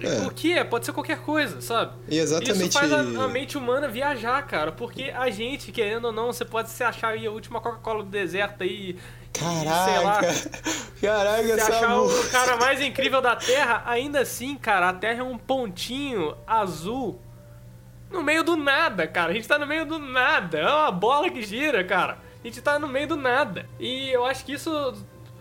[0.00, 0.28] É.
[0.28, 0.62] O que é?
[0.62, 1.92] Pode ser qualquer coisa, sabe?
[2.08, 2.68] E exatamente.
[2.68, 4.70] Isso faz a, a, mente humana viajar, cara.
[4.70, 8.08] Porque a gente, querendo ou não, você pode se achar aí a última Coca-Cola do
[8.08, 8.96] deserto aí.
[9.32, 9.84] Caraca!
[9.84, 10.20] Sei lá,
[11.00, 15.24] Caraca, Se achar o cara mais incrível da Terra, ainda assim, cara, a Terra é
[15.24, 17.20] um pontinho azul
[18.08, 19.32] no meio do nada, cara.
[19.32, 20.58] A gente tá no meio do nada.
[20.58, 22.27] É uma bola que gira, cara.
[22.42, 23.68] A gente tá no meio do nada.
[23.78, 24.70] E eu acho que isso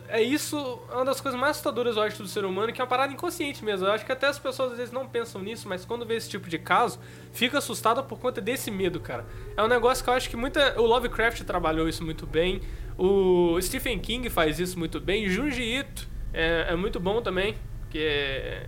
[0.10, 0.58] é isso
[0.92, 3.64] uma das coisas mais assustadoras, eu acho, do ser humano, que é uma parada inconsciente
[3.64, 3.86] mesmo.
[3.86, 6.30] Eu acho que até as pessoas às vezes não pensam nisso, mas quando vê esse
[6.30, 7.00] tipo de caso,
[7.34, 9.26] fica assustada por conta desse medo, cara.
[9.56, 10.80] É um negócio que eu acho que muita.
[10.80, 12.62] O Lovecraft trabalhou isso muito bem,
[12.98, 17.56] o Stephen King faz isso muito bem, Junji Ito é, é muito bom também,
[17.90, 18.68] que é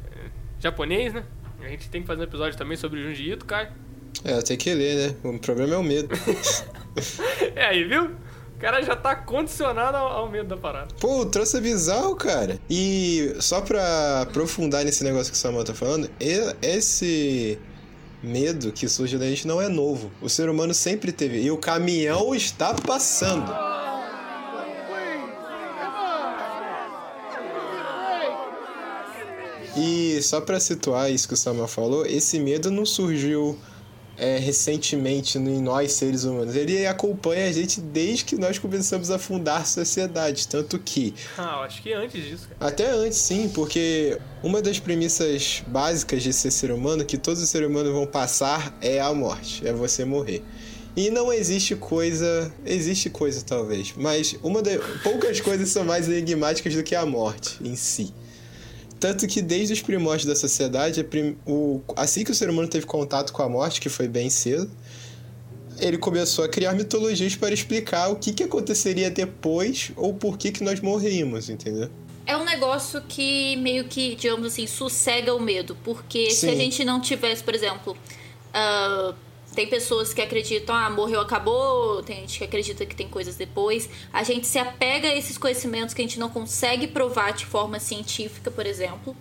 [0.60, 1.24] japonês, né?
[1.62, 3.74] A gente tem que fazer um episódio também sobre Junji Ito, cara.
[4.24, 5.16] É, tem que ler, né?
[5.24, 6.10] O problema é o medo.
[7.56, 8.06] é aí, viu?
[8.06, 10.94] O cara já tá condicionado ao, medo da parada.
[11.00, 12.60] Pô, o troço é bizarro, cara.
[12.70, 17.58] E só pra aprofundar nesse negócio que o Samuel tá falando, esse
[18.22, 20.12] medo que surge da gente não é novo.
[20.22, 21.42] O ser humano sempre teve.
[21.42, 23.50] E o caminhão está passando.
[29.78, 33.58] E só para situar isso que o Samuel falou, esse medo não surgiu
[34.20, 36.56] é, recentemente em nós seres humanos.
[36.56, 41.14] Ele acompanha a gente desde que nós começamos a fundar a sociedade, tanto que.
[41.38, 42.50] Ah, acho que antes disso.
[42.50, 42.72] Cara.
[42.72, 47.50] Até antes, sim, porque uma das premissas básicas de ser ser humano que todos os
[47.50, 50.44] seres humanos vão passar é a morte, é você morrer.
[50.96, 52.52] E não existe coisa.
[52.66, 53.94] Existe coisa, talvez.
[53.96, 54.82] Mas uma das.
[55.02, 58.14] Poucas coisas são mais enigmáticas do que a morte em si.
[59.00, 61.06] Tanto que desde os primórdios da sociedade,
[61.46, 64.70] o, assim que o ser humano teve contato com a morte, que foi bem cedo,
[65.80, 70.52] ele começou a criar mitologias para explicar o que, que aconteceria depois ou por que,
[70.52, 71.90] que nós morreríamos, entendeu?
[72.26, 75.76] É um negócio que meio que, digamos assim, sossega o medo.
[75.84, 76.36] Porque Sim.
[76.36, 77.98] se a gente não tivesse, por exemplo,
[78.50, 79.16] uh,
[79.56, 82.04] tem pessoas que acreditam, ah, morreu, acabou.
[82.04, 83.90] Tem gente que acredita que tem coisas depois.
[84.14, 87.80] A gente se apega a esses conhecimentos que a gente não consegue provar de forma
[87.80, 89.16] científica, por exemplo,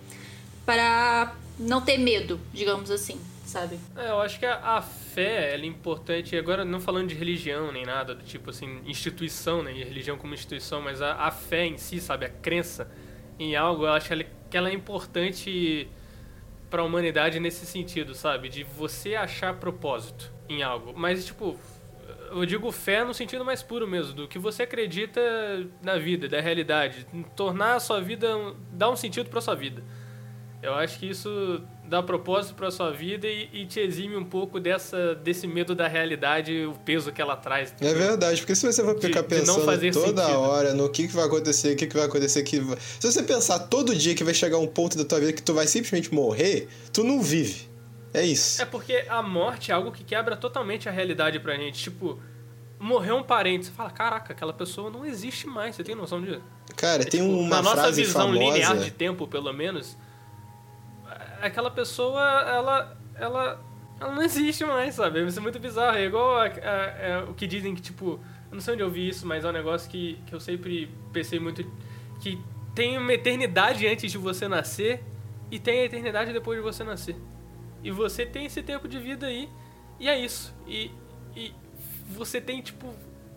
[0.65, 3.79] para não ter medo, digamos assim, sabe?
[3.97, 6.37] É, eu acho que a, a fé é importante.
[6.37, 9.71] Agora, não falando de religião nem nada, do tipo assim, instituição, né?
[9.71, 12.25] Religião como instituição, mas a, a fé em si, sabe?
[12.25, 12.89] A crença
[13.37, 14.09] em algo, eu acho
[14.49, 15.87] que ela é importante
[16.69, 18.49] para a humanidade nesse sentido, sabe?
[18.49, 20.93] De você achar propósito em algo.
[20.95, 21.57] Mas, tipo,
[22.31, 25.21] eu digo fé no sentido mais puro mesmo, do que você acredita
[25.81, 27.05] na vida, da realidade.
[27.35, 28.27] Tornar a sua vida,
[28.71, 29.83] dar um sentido para sua vida.
[30.61, 34.59] Eu acho que isso dá propósito pra sua vida e, e te exime um pouco
[34.59, 37.73] dessa, desse medo da realidade, o peso que ela traz.
[37.81, 40.39] É verdade, porque se você for De- ficar de não pensando fazer toda sentido.
[40.39, 43.23] hora no que, que vai acontecer, o que, que vai acontecer, que vai- se você
[43.23, 46.13] pensar todo dia que vai chegar um ponto da tua vida que tu vai simplesmente
[46.13, 47.67] morrer, tu não vive.
[48.13, 48.61] É isso.
[48.61, 51.81] É porque a morte é algo que quebra totalmente a realidade pra gente.
[51.83, 52.19] Tipo,
[52.79, 56.41] morreu um parente, você fala, caraca, aquela pessoa não existe mais, você tem noção disso?
[56.75, 58.39] Cara, tem Tipo, uma na nossa frase visão famosa.
[58.53, 59.97] linear de tempo, pelo menos,
[61.41, 63.65] aquela pessoa, ela, ela,
[63.99, 65.25] ela não existe mais, sabe?
[65.25, 65.97] Isso é muito bizarro.
[65.97, 68.89] É igual a- a- a- o que dizem que, tipo, eu não sei onde eu
[68.89, 71.63] vi isso, mas é um negócio que, que eu sempre pensei muito,
[72.21, 72.39] que
[72.73, 75.03] tem uma eternidade antes de você nascer
[75.51, 77.15] e tem a eternidade depois de você nascer.
[77.83, 79.49] E você tem esse tempo de vida aí,
[79.99, 80.53] e é isso.
[80.67, 80.91] E,
[81.35, 81.53] e
[82.09, 82.93] você tem, tipo,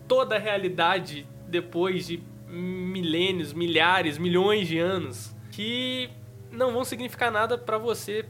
[0.07, 6.09] toda a realidade depois de milênios, milhares, milhões de anos que
[6.53, 8.25] não vão significar nada pra você.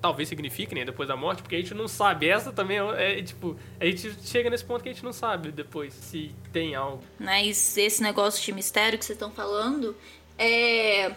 [0.00, 2.28] Talvez signifique, né, depois da morte, porque a gente não sabe.
[2.28, 5.52] Essa também é, é, tipo, a gente chega nesse ponto que a gente não sabe
[5.52, 7.04] depois se tem algo.
[7.20, 9.96] Mas esse negócio de mistério que vocês estão falando
[10.36, 11.14] é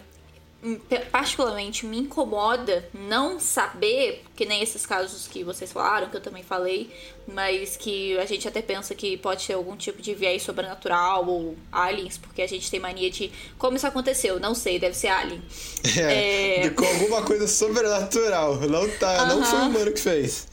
[1.12, 6.43] particularmente me incomoda não saber, que nem esses casos que vocês falaram, que eu também
[6.43, 6.89] falei,
[7.28, 11.56] mas que a gente até pensa que pode ser algum tipo de viés sobrenatural ou
[11.71, 15.41] aliens, porque a gente tem mania de como isso aconteceu, não sei, deve ser alien.
[15.97, 16.69] É, É.
[16.69, 18.56] Com alguma coisa sobrenatural.
[18.62, 20.47] Não, tá, não foi o humano que fez.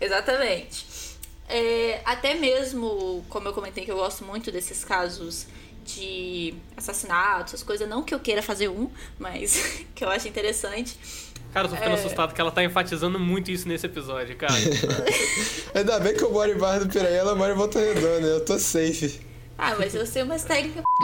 [0.00, 0.86] Exatamente.
[1.48, 5.46] É, até mesmo, como eu comentei que eu gosto muito desses casos
[5.86, 10.98] de assassinatos, essas coisas, não que eu queira fazer um, mas que eu acho interessante.
[11.52, 11.98] Cara, eu tô ficando É.
[11.98, 14.52] assustado que ela tá enfatizando muito isso nesse episódio, cara.
[15.74, 18.44] Ainda bem que eu moro em Barra do Piraí, ela mora em Volta Redonda, eu
[18.44, 19.20] tô safe.
[19.56, 20.82] Ah, mas eu sei umas técnicas.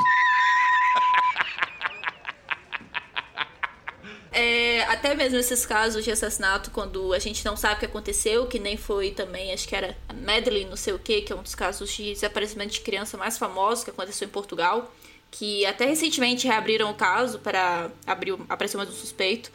[4.34, 8.46] É, até mesmo esses casos de assassinato, quando a gente não sabe o que aconteceu,
[8.46, 11.36] que nem foi também, acho que era a Madeline, não sei o que, que é
[11.36, 14.92] um dos casos de desaparecimento de criança mais famosos que aconteceu em Portugal,
[15.30, 19.50] que até recentemente reabriram o caso para abrir, aparecer mais um suspeito.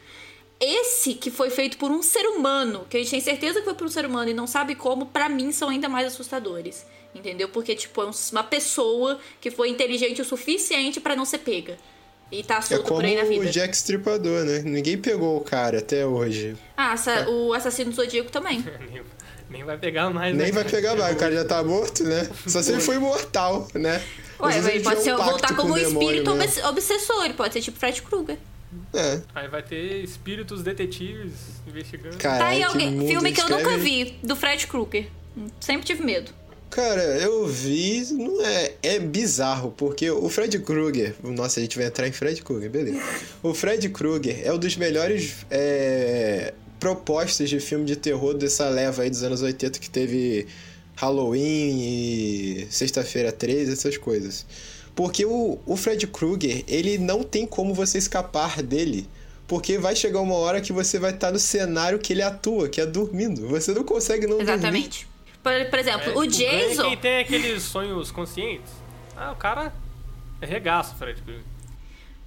[0.59, 3.75] Esse que foi feito por um ser humano, que a gente tem certeza que foi
[3.75, 6.85] por um ser humano e não sabe como, pra mim são ainda mais assustadores.
[7.13, 7.49] Entendeu?
[7.49, 11.77] Porque, tipo, é um- uma pessoa que foi inteligente o suficiente pra não ser pega.
[12.31, 13.45] E tá É solto como por aí na vida.
[13.45, 14.59] o Jack Stripador, né?
[14.59, 16.55] Ninguém pegou o cara até hoje.
[16.75, 18.63] Ah, assa- o assassino do Zodíaco também.
[19.49, 22.29] nem, vai pegar mais, Nem né, vai pegar mais, o cara já tá morto, né?
[22.45, 24.03] Só se ele foi imortal, né?
[24.41, 26.61] Ué, ele pode ser, um voltar com como um espírito mesmo.
[26.61, 27.23] obs- obsessor.
[27.25, 28.37] Ele pode ser tipo Fred Krueger.
[28.93, 29.21] É.
[29.33, 31.31] Aí vai ter espíritos detetives
[31.65, 32.17] investigando.
[32.17, 33.07] Caralho, Tá aí alguém.
[33.07, 35.07] Filme que eu nunca vi, do Fred Krueger.
[35.61, 36.31] Sempre tive medo.
[36.69, 41.87] Cara, eu vi, não é, é bizarro, porque o Fred Krueger, nossa, a gente vai
[41.87, 43.01] entrar em Fred Krueger, beleza.
[43.41, 49.03] O Fred Krueger é um dos melhores é, propostas de filme de terror dessa leva
[49.03, 50.47] aí dos anos 80 que teve
[50.95, 54.45] Halloween e Sexta-feira 13, essas coisas.
[54.95, 59.07] Porque o, o Fred Krueger, ele não tem como você escapar dele.
[59.47, 62.81] Porque vai chegar uma hora que você vai estar no cenário que ele atua, que
[62.81, 63.47] é dormindo.
[63.47, 64.51] Você não consegue não dormir.
[64.51, 65.07] Exatamente.
[65.47, 66.29] Por, por exemplo, É, o ganha
[66.67, 66.83] Jason.
[66.83, 68.71] Quem tem aqueles sonhos conscientes,
[69.15, 69.73] ah, o cara
[70.41, 71.21] é regaço, Fred.
[71.21, 71.43] Krueger.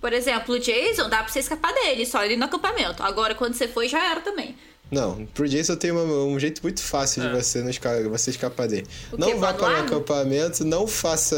[0.00, 3.02] Por exemplo, o Jason dá pra você escapar dele, só ele no acampamento.
[3.02, 4.56] Agora, quando você foi, já era também.
[4.90, 7.28] Não, pro Jason tem uma- um jeito muito fácil É.
[7.28, 8.86] de você, não esca- você escapar dele.
[9.12, 9.22] O quê?
[9.22, 9.86] não vá para um lago?
[9.86, 11.36] acampamento, não faça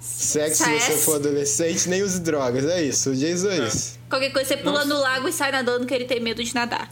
[0.00, 2.64] sexo se você for adolescente, nem use drogas.
[2.66, 3.68] É isso, o Jason é, É.
[3.68, 3.98] isso.
[4.10, 4.86] Qualquer coisa, você pula Nossa.
[4.88, 6.90] no lago e sai nadando que ele tem medo de nadar.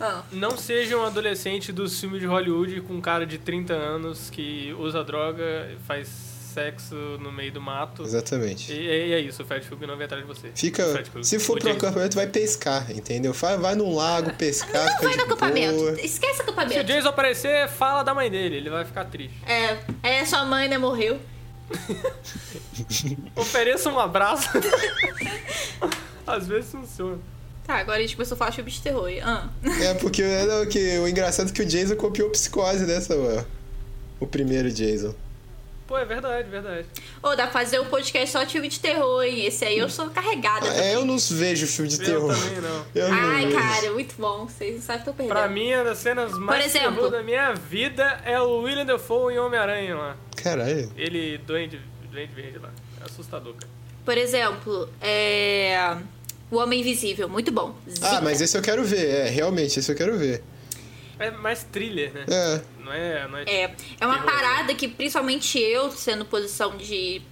[0.00, 0.22] Ah.
[0.32, 4.74] Não seja um adolescente dos filmes de Hollywood com um cara de 30 anos que
[4.78, 6.08] usa droga, faz
[6.54, 8.02] sexo no meio do mato.
[8.04, 8.72] Exatamente.
[8.72, 10.50] E, e é isso, o Fred Krueger não vem atrás de você.
[10.54, 10.84] Fica,
[11.22, 13.32] se for O pro acampamento, vai pescar, entendeu?
[13.32, 15.74] Vai, vai num lago pescar, Não fica vai de no acampamento.
[15.76, 16.00] boa.
[16.00, 16.84] Esquece Se o acampamento.
[16.84, 19.34] Jason aparecer, fala da mãe dele, ele vai ficar triste.
[19.46, 21.18] É, é, sua mãe, né, morreu.
[23.34, 24.48] Ofereça um abraço.
[26.26, 27.18] Às vezes funciona.
[27.66, 29.08] Tá, agora a gente começou a falar de terror.
[29.22, 29.48] Ah.
[29.82, 33.46] É, porque não, que, o engraçado é que o Jason copiou Psicose dessa, mano.
[34.20, 35.14] O primeiro Jason.
[35.86, 36.86] Pô, é verdade, verdade.
[37.22, 39.44] Ô, dá pra fazer um podcast só de filme de terror, hein?
[39.44, 40.66] Esse aí eu sou carregada.
[40.70, 42.34] Ah, é, eu não vejo filme de Eu terror.
[42.34, 42.86] também não.
[42.94, 43.58] Eu não Ai, vejo.
[43.58, 44.46] cara, muito bom.
[44.46, 45.36] Vocês não sabem que eu tô perdendo.
[45.36, 49.34] Pra mim, uma das cenas mais exemplo- terror da minha vida é o William Dafoe
[49.34, 50.16] em Homem-Aranha lá.
[50.36, 50.90] Caralho.
[50.96, 51.78] Ele, doente,
[52.10, 52.70] doente verde lá.
[53.02, 53.68] É assustador, cara.
[54.06, 55.96] Por exemplo, é...
[56.54, 57.74] O Homem Invisível, muito bom.
[57.86, 58.20] Ah, Zica.
[58.22, 60.42] mas esse eu quero ver, é, realmente, esse eu quero ver.
[61.18, 62.24] É mais thriller, né?
[62.28, 62.60] É.
[62.82, 64.30] Não é, não é, É, é uma terror.
[64.32, 67.22] parada que principalmente eu, sendo posição de,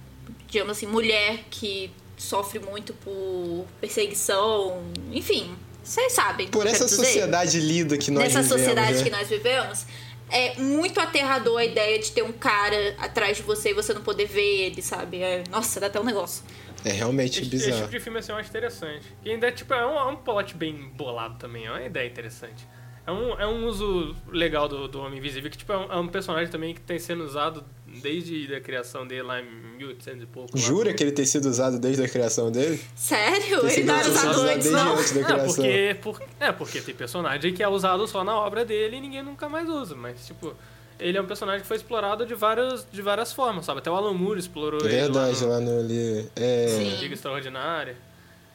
[0.47, 6.47] digamos assim, mulher que sofre muito por perseguição, enfim, Vocês sabem.
[6.47, 8.61] Por essa sociedade linda que nós Nessa vivemos.
[8.61, 9.03] sociedade né?
[9.03, 9.85] que nós vivemos,
[10.29, 14.01] é muito aterrador a ideia de ter um cara atrás de você e você não
[14.01, 15.21] poder ver ele, sabe?
[15.21, 16.43] É- nossa, dá até um negócio.
[16.85, 17.81] É realmente Esse, esse bizarro.
[17.83, 19.05] tipo de filme assim, eu acho interessante.
[19.23, 22.67] E ainda tipo, é um, é um plot bem bolado também, é uma ideia interessante.
[23.05, 25.97] É um, é um uso legal do, do Homem Invisível, que tipo, é um, é
[25.97, 27.63] um personagem também que tem sendo usado
[28.01, 29.45] desde a criação dele lá em
[29.77, 30.49] 1800 e pouco.
[30.57, 30.61] lá.
[30.61, 32.81] Jura que ele tem sido usado desde a criação dele?
[32.95, 33.59] Sério?
[33.59, 34.93] Tem Ele sido não era usado usado antes, desde não?
[34.93, 35.45] antes da É criação.
[35.55, 39.21] porque, por, é, porque tem personagem que é usado só na obra dele e ninguém
[39.21, 39.95] nunca mais usa.
[39.95, 40.53] Mas, tipo,
[40.99, 43.79] ele é um personagem que foi explorado de várias, de várias formas, sabe?
[43.79, 46.29] Até o Alan Moore explorou Verdade, ele lá lá no ali.
[46.35, 46.67] É.
[46.77, 46.97] Sim.
[47.01, 47.95] Liga Extraordinária.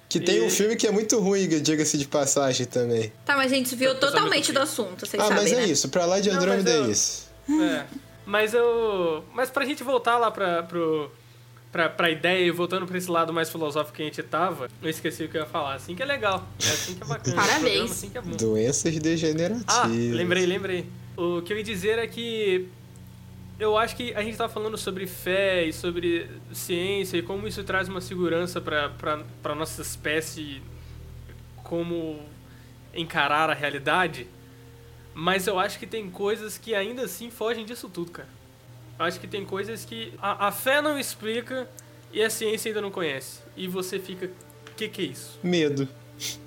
[0.09, 3.13] Que tem um E- filme que é muito ruim, diga-se de passagem também.
[3.27, 5.65] Tá, mas a gente Pessoal totalmente do assunto, vocês ah, sabem, mas é né?
[5.67, 5.89] isso.
[5.91, 7.29] Pra lá de Andrômeda eu- é isso.
[7.51, 7.85] É.
[8.25, 9.23] Mas eu.
[9.35, 11.11] Mas pra gente voltar lá pra, pro,
[11.73, 14.89] pra, pra ideia e voltando pra esse lado mais filosófico que a gente tava, eu
[14.89, 15.75] esqueci o que eu ia falar.
[15.75, 16.47] Assim que é legal.
[16.63, 17.37] É assim que é bacana.
[17.37, 17.61] Parabéns.
[17.63, 18.37] Programa, Assim que é bom.
[18.37, 19.65] Doenças degenerativas.
[19.69, 20.87] Ah, lembrei, lembrei.
[21.19, 22.69] O que eu ia dizer é que
[23.59, 27.65] eu acho que a gente tá falando sobre fé e sobre ciência e como isso
[27.65, 28.89] traz uma segurança pra,
[29.43, 30.63] pra nossa espécie,
[31.65, 32.21] como
[32.95, 34.29] encarar a realidade.
[35.13, 38.29] Mas eu acho que tem coisas que ainda assim fogem disso tudo, cara.
[38.97, 41.69] Eu acho que tem coisas que a, a fé não explica
[42.13, 43.41] e a ciência ainda não conhece.
[43.57, 45.41] E você fica, o que que é isso?
[45.43, 45.89] Medo.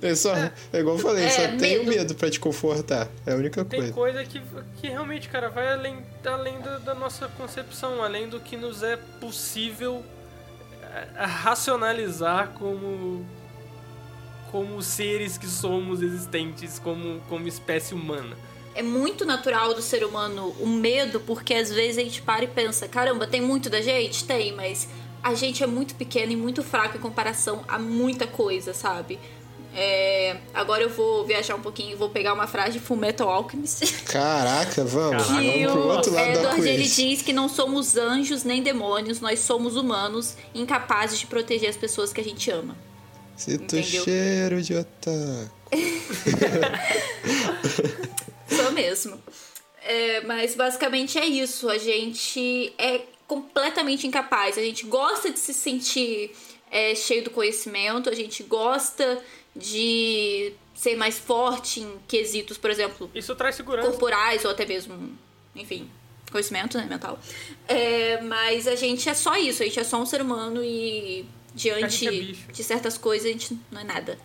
[0.02, 1.98] É só, é, igual eu falei, É, só tenho medo.
[1.98, 3.08] medo pra te confortar.
[3.26, 3.94] É a única Tem coisa.
[3.94, 4.42] coisa que,
[4.82, 8.98] que realmente, cara, vai além, além da, da nossa concepção, além do que nos é
[8.98, 10.04] possível
[10.84, 13.26] eh, racionalizar como
[14.52, 18.36] como seres que somos existentes, como, como espécie humana.
[18.76, 22.48] É muito natural do ser humano o medo, porque às vezes a gente para e
[22.48, 24.26] pensa, caramba, tem muito da gente?
[24.26, 24.90] Tem, mas
[25.24, 29.18] a gente é muito pequeno e muito fraco em comparação a muita coisa, sabe?
[29.74, 34.04] É, agora eu vou viajar um pouquinho e vou pegar uma frase de Fullmetal Alchemist.
[34.04, 35.26] Caraca, vamos.
[35.26, 35.42] Caraca.
[35.42, 39.22] Que Vamos pro outro lado do Edward ele diz que não somos anjos nem demônios,
[39.22, 42.76] nós somos humanos incapazes de proteger as pessoas que a gente ama.
[43.38, 44.04] Sinto Entendeu?
[44.04, 45.50] cheiro de otaku.
[48.48, 49.18] Sou mesmo.
[49.84, 51.70] É, mas basicamente é isso.
[51.70, 54.58] A gente é completamente incapaz.
[54.58, 56.32] A gente gosta de se sentir
[56.70, 59.18] é, cheio do conhecimento, a gente gosta
[59.56, 63.90] de ser mais forte em quesitos, por exemplo, Isso traz segurança.
[63.90, 65.16] corporais ou até mesmo,
[65.56, 65.90] enfim,
[66.32, 67.20] conhecimento né, mental.
[67.68, 71.26] É, mas a gente é só isso, a gente é só um ser humano e
[71.54, 74.18] diante é de certas coisas a gente não é nada.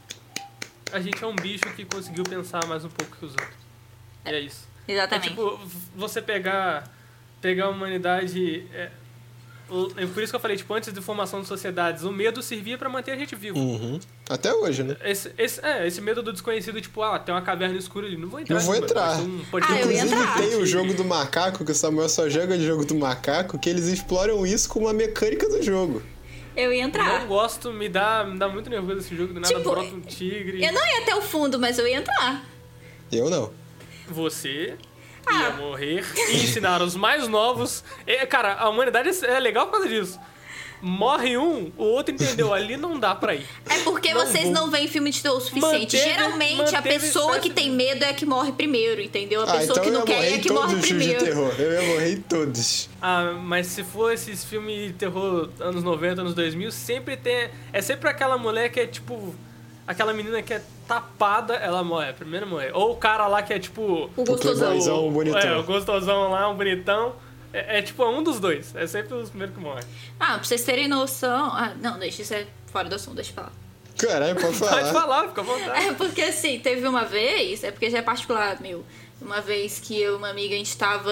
[0.93, 3.57] A gente é um bicho que conseguiu pensar mais um pouco que os outros.
[4.25, 4.67] E é isso.
[4.87, 5.31] É Exatamente.
[5.31, 5.61] tipo,
[5.95, 6.91] você pegar,
[7.41, 8.67] pegar a humanidade.
[8.73, 8.91] É,
[9.97, 12.79] é por isso que eu falei, tipo, antes de formação de sociedades, o medo servia
[12.79, 13.59] pra manter a gente vivo.
[13.59, 13.99] Uhum.
[14.29, 14.97] Até hoje, né?
[15.05, 18.17] Esse, esse, é, esse medo do desconhecido, tipo, ah, tem uma caverna escura ali.
[18.17, 18.55] Não vou entrar.
[18.57, 19.19] Não vou aqui, entrar.
[19.21, 20.35] um- Ah, ter eu ia Inclusive entrar.
[20.39, 23.71] tem o jogo do macaco, que o Samuel só joga de jogo do macaco, que
[23.71, 26.03] eles exploram isso com uma mecânica do jogo.
[26.57, 27.21] Eu ia entrar.
[27.21, 30.01] Não gosto, me dá, me dá muito nervoso esse jogo, do nada Tipo, brota um
[30.01, 30.65] tigre.
[30.65, 32.45] Eu não ia até o fundo, mas eu ia entrar.
[33.13, 33.53] Eu não.
[34.09, 34.75] Você
[35.27, 35.41] Ah.
[35.43, 37.85] ia morrer e ensinar os mais novos.
[38.07, 40.19] É, cara, a humanidade é legal por causa disso.
[40.83, 43.47] Morre um, o outro entendeu, ali não dá pra ir.
[43.69, 44.53] É porque Não vocês vou.
[44.53, 45.97] não veem filme de terror o suficiente.
[45.97, 49.41] Manteve- Geralmente a manteve pessoa espécie que tem medo é a que morre primeiro, entendeu?
[49.41, 51.25] A Ah, pessoa então que não quer é a que morre filmes de primeiro.
[51.25, 51.55] terror.
[51.59, 52.89] Eu ia morrer em todos.
[53.01, 57.49] Ah, mas se for esses filmes de terror anos 90, anos 2000, sempre tem.
[57.73, 59.35] É sempre aquela mulher que é tipo.
[59.87, 62.71] Aquela menina que é tapada, ela morre, primeiro morre.
[62.73, 64.11] Ou o cara lá que é tipo.
[64.17, 64.67] O gostosão.
[64.69, 65.41] playboyzão, o bonitão.
[65.41, 67.15] É, o gostosão lá, um bonitão.
[67.57, 68.75] É, é tipo um dos dois.
[68.77, 69.85] É sempre os primeiros que morrem.
[70.21, 71.47] Ah, pra vocês terem noção.
[71.55, 73.53] Ah, não, deixa isso é fora do assunto, deixa eu falar.
[73.97, 74.73] Caralho, pode falar.
[74.73, 75.87] Pode falar, fica à vontade.
[75.87, 78.85] É porque assim, teve uma vez, é porque já é particular, meu.
[79.19, 81.11] Uma vez que eu e uma amiga, a gente tava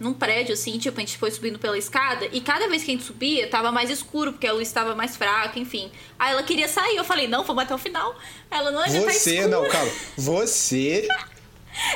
[0.00, 2.94] num prédio, assim, tipo, a gente foi subindo pela escada, e cada vez que a
[2.94, 5.88] gente subia, tava mais escuro, porque a luz estava mais fraca, enfim.
[6.18, 8.16] Aí ela queria sair, eu falei, não, vamos até o final.
[8.50, 9.48] Ela, não, ainda tá Você, escuro.
[9.50, 9.92] não, calma.
[10.16, 11.06] Você.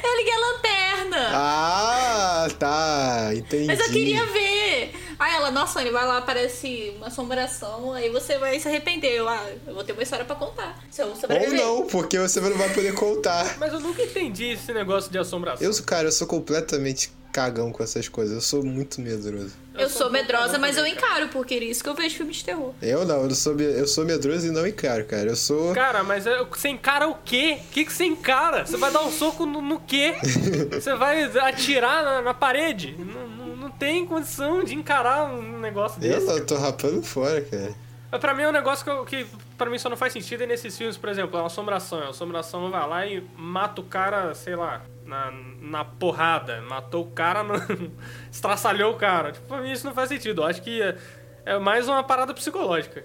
[0.03, 1.31] Eu liguei a lanterna.
[1.33, 3.31] Ah, tá.
[3.35, 3.67] Entendi.
[3.67, 4.93] Mas eu queria ver.
[5.18, 9.12] Aí ela, nossa, ele vai lá, parece uma assombração, aí você vai se arrepender.
[9.12, 10.78] Eu, ah, eu vou ter uma história pra contar.
[10.90, 11.61] Se eu Ou sobreviver.
[11.61, 13.57] não, porque você não vai poder contar.
[13.59, 15.66] Mas eu nunca entendi esse negócio de assombração.
[15.66, 18.34] Eu, cara, eu sou completamente cagão com essas coisas.
[18.34, 19.53] Eu sou muito medroso.
[19.74, 22.43] Eu sou um medrosa, mas eu encaro, porque é isso que eu vejo filme de
[22.45, 22.74] terror.
[22.82, 25.28] Eu não, eu sou, eu sou medroso e não encaro, cara.
[25.30, 25.72] Eu sou.
[25.72, 27.59] Cara, mas é- você encara o quê?
[27.61, 28.66] O que, que você encara?
[28.66, 30.16] Você vai dar um soco no, no quê?
[30.72, 32.97] Você vai atirar na, na parede?
[32.99, 33.38] Não
[33.79, 36.29] tem condição de encarar um negócio Eu desse.
[36.31, 37.74] eu tô rapando fora, cara.
[38.20, 39.26] Pra mim é um negócio que, eu- que
[39.59, 41.99] pra mim só não faz sentido é nesses filmes, por exemplo, a assombração.
[42.01, 46.61] A assombração vai lá e mata o cara, sei lá, na, na porrada.
[46.62, 47.55] Matou o cara, no...
[48.33, 49.33] estraçalhou o cara.
[49.33, 50.41] Tipo, pra mim isso não faz sentido.
[50.43, 50.97] Eu acho que é,
[51.45, 53.05] é mais uma parada psicológica.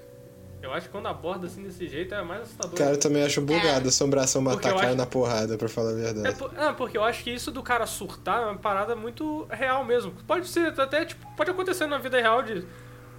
[0.63, 2.73] Eu acho que quando aborda assim desse jeito é mais assustador.
[2.77, 3.89] Cara, eu também acho bugado É.
[3.89, 6.35] assombração matar cara acho- na porrada, pra falar a É, verdade.
[6.37, 9.83] por- ah, porque eu acho que isso do cara surtar é uma parada muito real
[9.83, 10.13] mesmo.
[10.25, 12.65] Pode ser até, tipo, pode acontecer na vida real de.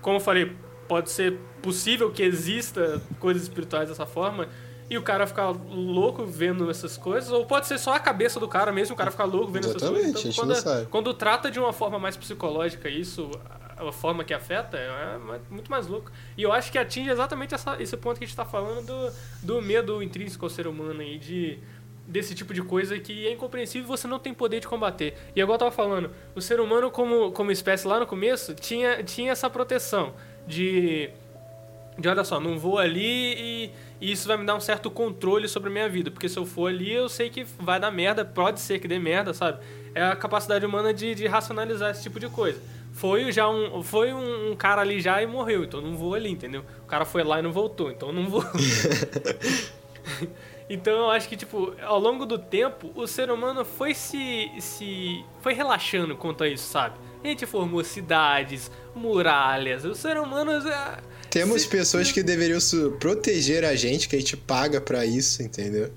[0.01, 0.57] Como eu falei,
[0.89, 4.49] pode ser possível que exista coisas espirituais dessa forma
[4.89, 8.49] e o cara ficar louco vendo essas coisas, ou pode ser só a cabeça do
[8.49, 10.21] cara mesmo, o cara ficar louco vendo essas Exatamente, coisas.
[10.21, 10.87] a gente quando, não sabe.
[10.91, 13.31] quando trata de uma forma mais psicológica isso,
[13.89, 15.19] a forma que afeta, é
[15.51, 16.11] muito mais louco.
[16.37, 19.13] E eu acho que atinge exatamente essa- esse ponto que a gente tá falando do,
[19.43, 21.59] do medo intrínseco ao ser humano aí, de
[22.07, 25.15] desse tipo de coisa que é incompreensível e você não tem poder de combater.
[25.35, 29.03] E igual eu tava falando, o ser humano como, como espécie lá no começo tinha,
[29.03, 30.13] tinha essa proteção
[30.47, 31.11] de
[31.97, 33.01] de olha só, não vou ali
[33.39, 33.71] e,
[34.01, 36.45] e isso vai me dar um certo controle sobre a minha vida, porque se eu
[36.45, 39.61] for ali eu sei que vai dar merda, pode ser que dê merda, sabe?
[39.95, 42.61] É a capacidade humana de, de racionalizar esse tipo de coisa.
[42.93, 46.31] Foi já um, foi um, um cara ali já e morreu, então não vou ali,
[46.31, 46.65] entendeu?
[46.83, 48.45] O cara foi lá e não voltou, então não vou.
[50.69, 54.51] Então eu acho que, tipo, ao longo do tempo, o ser humano foi se.
[54.61, 55.23] se.
[55.43, 56.97] foi relaxando quanto a isso, sabe?
[57.23, 59.85] A gente formou cidades, muralhas.
[59.85, 60.53] O ser humano.
[60.67, 60.97] é,
[61.31, 62.59] Temos se- pessoas que deveriam
[62.99, 65.91] proteger a gente, que a gente paga pra isso, entendeu?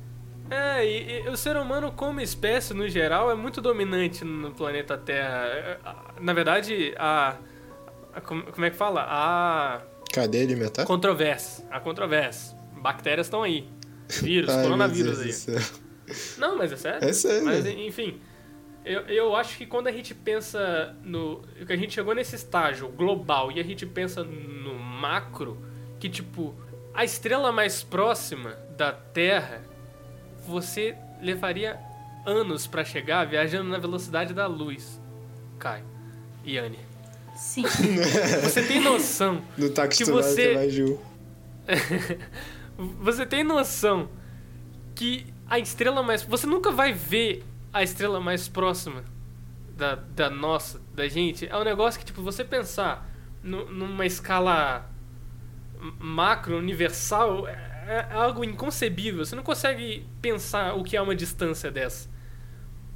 [0.49, 4.97] É, e, e o ser humano, como espécie no geral, é muito dominante no planeta
[4.97, 5.45] Terra.
[5.47, 5.77] É,
[6.19, 7.35] Na verdade, a.
[8.13, 9.05] a- como é que fala?
[9.07, 9.81] A.
[10.13, 10.85] Cadeia alimentar?
[10.85, 11.65] Controvérsia.
[11.69, 12.57] A controvérsia.
[12.81, 13.67] Bactérias estão aí.
[14.21, 15.59] Vírus, Ai, coronavírus aí.
[16.37, 17.07] Não, mas é sério.
[17.07, 17.45] É sério.
[17.45, 18.21] Mas, enfim,
[18.85, 21.41] eu, eu acho que quando a gente pensa no.
[21.65, 25.61] que a gente chegou nesse estágio global e a gente pensa no macro,
[25.99, 26.55] que tipo,
[26.93, 29.61] a estrela mais próxima da Terra,
[30.47, 31.79] você levaria
[32.25, 34.99] anos pra chegar viajando na velocidade da luz.
[35.59, 35.83] Kai.
[36.45, 36.79] Yane.
[37.35, 37.63] Sim.
[38.43, 40.73] Você tem noção Não tá Que você- mais.
[43.01, 44.09] Você tem noção
[44.95, 46.23] que a estrela mais.
[46.23, 47.43] Você nunca vai ver
[47.73, 49.03] a estrela mais próxima
[49.75, 51.47] da, da nossa, da gente.
[51.47, 53.07] É um negócio que, tipo, você pensar
[53.43, 54.89] nu- numa escala
[55.99, 57.47] macro, universal,
[57.87, 59.25] é, é algo inconcebível.
[59.25, 62.09] Você não consegue pensar o que é uma distância dessa.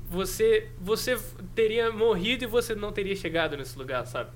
[0.09, 1.17] Você, você
[1.55, 4.29] teria morrido e você não teria chegado nesse lugar, sabe?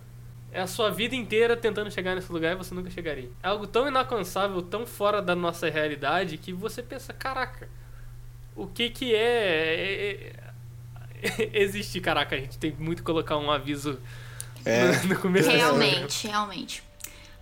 [0.51, 3.29] É a sua vida inteira tentando chegar nesse lugar e você nunca chegaria.
[3.43, 7.67] É algo tão inalcançável, tão fora da nossa realidade que você pensa, caraca,
[8.55, 10.31] o que que é, é,
[11.21, 13.99] é- existe, caraca, a gente tem muito que colocar um aviso
[14.63, 14.93] É.
[15.03, 15.49] no, no começo.
[15.49, 16.83] Realmente, realmente.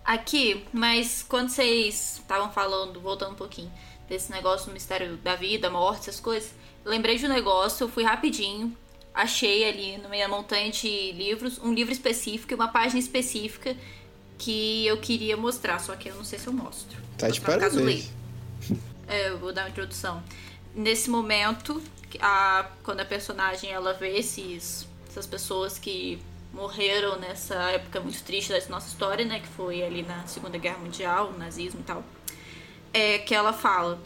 [0.04, 3.72] Aqui, mas quando vocês estavam falando, voltando um pouquinho,
[4.08, 6.52] desse negócio do mistério da vida, morte, essas coisas,
[6.84, 8.76] lembrei de um negócio, eu fui rapidinho,
[9.14, 13.74] achei ali no meio da montanha de livros, um livro específico e uma página específica
[14.36, 16.98] que eu queria mostrar, só que eu não sei se eu mostro.
[17.16, 18.10] Tá de parabéns.
[19.06, 20.22] É, eu vou dar uma introdução.
[20.74, 21.82] Nesse momento,
[22.18, 26.18] a, quando a personagem ela vê esses, essas pessoas que
[26.54, 29.40] morreram nessa época muito triste da nossa história, né?
[29.40, 32.04] Que foi ali na Segunda Guerra Mundial, o nazismo e tal.
[32.92, 34.00] É que ela fala: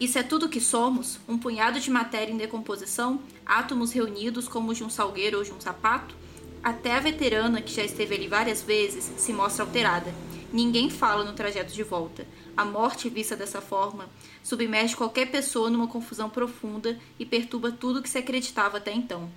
[0.00, 1.20] Isso é tudo que somos?
[1.28, 3.20] Um punhado de matéria em decomposição?
[3.44, 6.14] Átomos reunidos como de um salgueiro ou de um sapato?
[6.62, 10.12] Até a veterana, que já esteve ali várias vezes, se mostra alterada.
[10.52, 12.26] Ninguém fala no trajeto de volta.
[12.56, 14.10] A morte, vista dessa forma,
[14.42, 19.30] submerge qualquer pessoa numa confusão profunda e perturba tudo que se acreditava até então.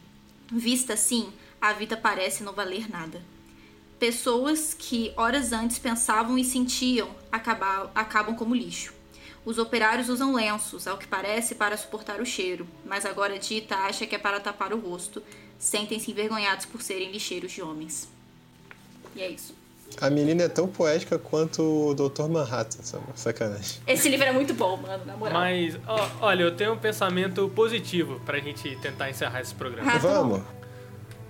[0.52, 1.32] Vista assim,
[1.64, 3.22] a vida parece não valer nada.
[3.98, 8.94] Pessoas que horas antes pensavam e sentiam acabar, acabam como lixo.
[9.46, 14.06] Os operários usam lenços, ao que parece, para suportar o cheiro, mas agora Dita acha
[14.06, 15.24] que é para tapar o rosto.
[15.58, 18.10] Sentem-se envergonhados por serem lixeiros de homens.
[19.16, 19.56] E é isso.
[20.02, 22.28] A menina é tão poética quanto o Dr.
[22.28, 22.80] Manhattan?
[23.16, 23.80] Sacanagem.
[23.88, 25.40] Esse livro é muito bom, mano, na moral.
[25.40, 29.90] Mas, ó, olha, eu tenho um pensamento positivo pra gente tentar encerrar esse programa.
[29.90, 30.42] Ah, Vamos.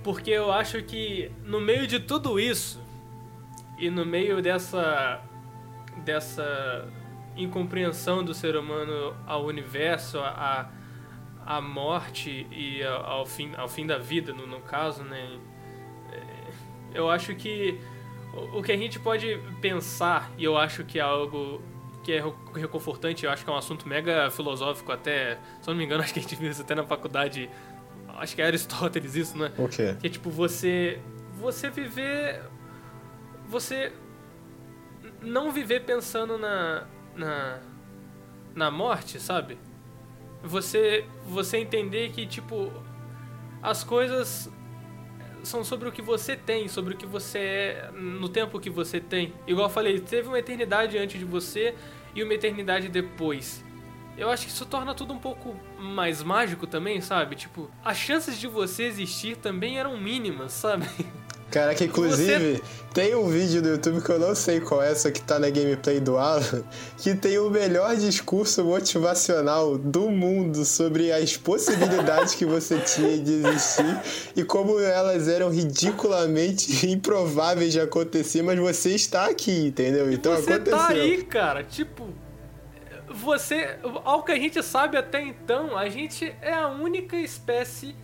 [0.03, 2.81] Porque eu acho que no meio de tudo isso
[3.77, 5.21] e no meio dessa
[6.03, 6.87] dessa
[7.35, 10.69] incompreensão do ser humano ao universo, à,
[11.45, 15.37] à morte e ao, fim, ao fim da vida, no, no caso, né?
[16.11, 16.21] É,
[16.93, 17.79] Eu acho que
[18.33, 21.61] o, o que a gente pode pensar, e eu acho que é algo
[22.03, 22.23] que é
[22.53, 26.03] reconfortante, eu acho que é um assunto mega filosófico até, se eu não me engano,
[26.03, 27.49] acho que a gente viu isso até na faculdade,
[28.13, 29.51] acho que é Aristóteles isso, né?
[29.57, 29.95] O quê?
[29.99, 30.99] Que é tipo você
[31.39, 32.41] você viver
[33.47, 33.91] você
[35.21, 36.85] não viver pensando na
[37.15, 37.59] na
[38.55, 39.57] na morte, sabe?
[40.43, 42.71] Você você entender que tipo
[43.61, 44.51] as coisas
[45.43, 48.99] são sobre o que você tem, sobre o que você é no tempo que você
[48.99, 49.33] tem.
[49.45, 51.75] Igual eu falei, teve uma eternidade antes de você
[52.15, 53.63] e uma eternidade depois.
[54.17, 57.35] Eu acho que isso torna tudo um pouco mais mágico também, sabe?
[57.35, 60.85] Tipo, as chances de você existir também eram mínimas, sabe?
[61.49, 62.61] Caraca, inclusive, Você-
[62.93, 65.49] tem um vídeo do YouTube que eu não sei qual é, só que tá na
[65.49, 66.63] gameplay do Alan,
[66.97, 73.31] que tem o melhor discurso motivacional do mundo sobre as possibilidades que você tinha de
[73.33, 73.99] existir
[74.35, 80.11] e como elas eram ridiculamente improváveis de acontecer, mas você está aqui, entendeu?
[80.11, 80.77] Então você aconteceu.
[80.79, 81.63] tá aí, cara.
[81.63, 82.07] Tipo,
[83.09, 83.77] você.
[84.03, 87.95] Ao que a gente sabe até então, a gente é a única espécie.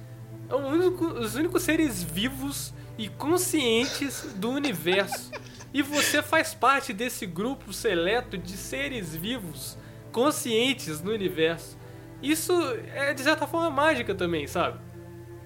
[0.50, 5.32] é único- os únicos seres vivos e conscientes do universo.
[5.72, 9.78] E você faz parte desse grupo seleto de seres vivos
[10.12, 11.78] conscientes no universo.
[12.22, 12.52] Isso
[12.93, 14.80] é de certa forma mágica também, sabe?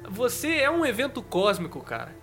[0.09, 2.15] Você é um evento cósmico, cara.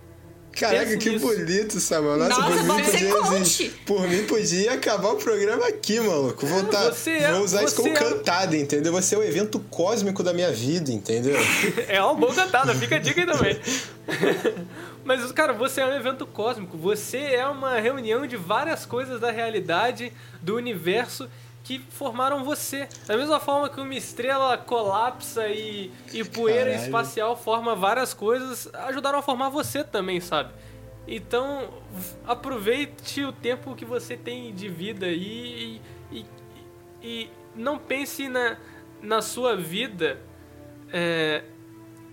[0.53, 1.25] Caraca, que nisso.
[1.25, 2.17] bonito, Samuel.
[2.17, 6.45] Nossa, Nossa, por mim podia Por mim podia acabar o programa aqui, maluco.
[6.45, 8.91] Vou, tá- é- vou usar isso como é- cantada, entendeu?
[8.93, 11.37] Você é o evento cósmico da minha vida, entendeu?
[11.87, 13.59] É uma boa cantada, fica a dica aí também.
[15.03, 16.77] Mas, cara, você é um evento cósmico.
[16.77, 21.27] Você é uma reunião de várias coisas da realidade, do universo,
[21.79, 22.87] que formaram você.
[23.07, 26.83] Da mesma forma que uma estrela colapsa e, e poeira Caralho.
[26.85, 30.51] espacial forma várias coisas, ajudaram a formar você também, sabe?
[31.07, 31.69] Então,
[32.27, 36.25] aproveite o tempo que você tem de vida e, e,
[37.01, 38.57] e não pense na,
[39.01, 40.19] na sua vida
[40.91, 41.43] é,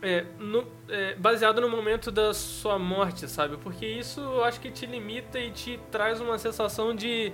[0.00, 3.56] é, no- é, baseado no momento da sua morte, sabe?
[3.58, 7.32] Porque isso eu acho que te limita e te traz uma sensação de,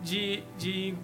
[0.00, 0.94] de, de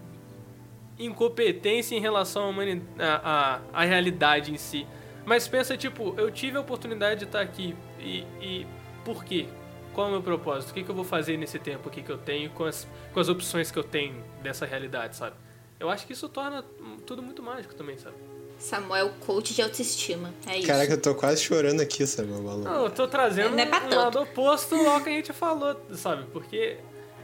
[1.06, 4.86] incompetência em relação à, humani- à, à, à realidade em si.
[5.24, 8.66] Mas pensa, tipo, eu tive a oportunidade de estar aqui e, e
[9.04, 9.46] por quê?
[9.92, 10.70] Qual é o meu propósito?
[10.70, 13.20] O que, que eu vou fazer nesse tempo aqui que eu tenho com as, com
[13.20, 15.34] as opções que eu tenho dessa realidade, sabe?
[15.78, 16.64] Eu acho que isso torna
[17.06, 18.14] tudo muito mágico também, sabe?
[18.58, 20.32] Samuel, coach de autoestima.
[20.46, 20.66] É isso.
[20.66, 22.68] Caraca, eu tô quase chorando aqui, Samuel, maluco.
[22.68, 23.96] Não, eu tô trazendo Não é um tanto.
[23.96, 26.24] lado oposto ao que a gente falou, sabe?
[26.32, 26.76] Porque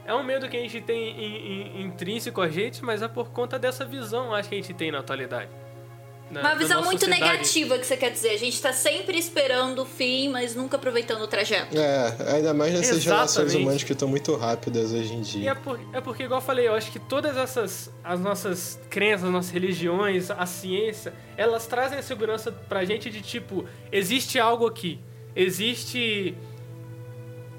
[0.07, 3.29] é um medo que a gente tem in- in- intrínseco a gente, mas é por
[3.29, 5.49] conta dessa visão, acho que a gente tem na atualidade.
[6.29, 7.31] Na- Uma visão muito sociedade.
[7.31, 8.31] negativa que você quer dizer.
[8.31, 11.77] A gente tá sempre esperando o fim, mas nunca aproveitando o trajeto.
[11.77, 15.51] É, ainda mais nessas relações humanas que estão muito rápidas hoje em E dia.
[15.51, 19.23] é, por- é porque, igual eu falei, eu acho que todas essas, as nossas crenças,
[19.23, 24.67] as nossas religiões, a ciência, elas trazem a segurança pra gente de tipo, existe algo
[24.67, 24.99] aqui,
[25.33, 26.35] existe.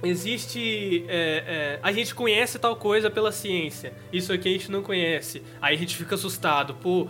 [0.02, 1.04] Existe.
[1.08, 5.42] é, é, a gente conhece tal coisa pela ciência, isso aqui a gente não conhece.
[5.60, 7.08] Aí a gente fica assustado, pô,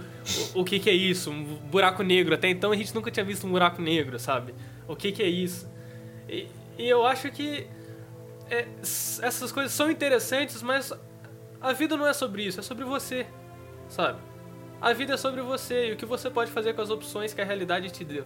[0.54, 1.30] o, o que que é isso?
[1.30, 2.34] Um buraco negro.
[2.34, 4.54] Até então a gente nunca tinha visto um buraco negro, sabe?
[4.86, 5.68] O que que é isso?
[6.28, 6.46] E,
[6.78, 7.66] e eu acho que
[8.50, 10.92] é, essas coisas são interessantes, mas
[11.60, 13.26] a vida não é sobre isso, é sobre você,
[13.88, 14.18] sabe?
[14.80, 17.40] A vida é sobre você e o que você pode fazer com as opções que
[17.40, 18.24] a realidade te deu.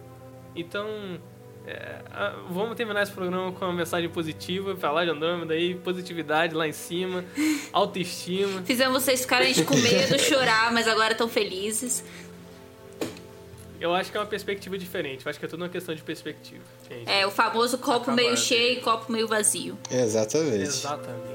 [0.55, 1.19] Então,
[1.65, 6.53] é, a- vamos terminar esse programa com uma mensagem positiva, falar de Andrômeda aí, positividade
[6.53, 7.23] lá em cima,
[7.71, 8.61] autoestima.
[8.63, 12.03] Fizemos vocês ficarem com medo, chorar, mas agora estão felizes.
[13.79, 16.01] Eu acho que é uma perspectiva diferente, eu acho que é tudo uma questão de
[16.01, 16.63] perspectiva.
[16.89, 17.09] gente.
[17.09, 18.15] É o famoso copo Acabar.
[18.15, 19.77] meio cheio e copo meio vazio.
[19.91, 20.61] Exatamente.
[20.63, 21.32] Exatamente.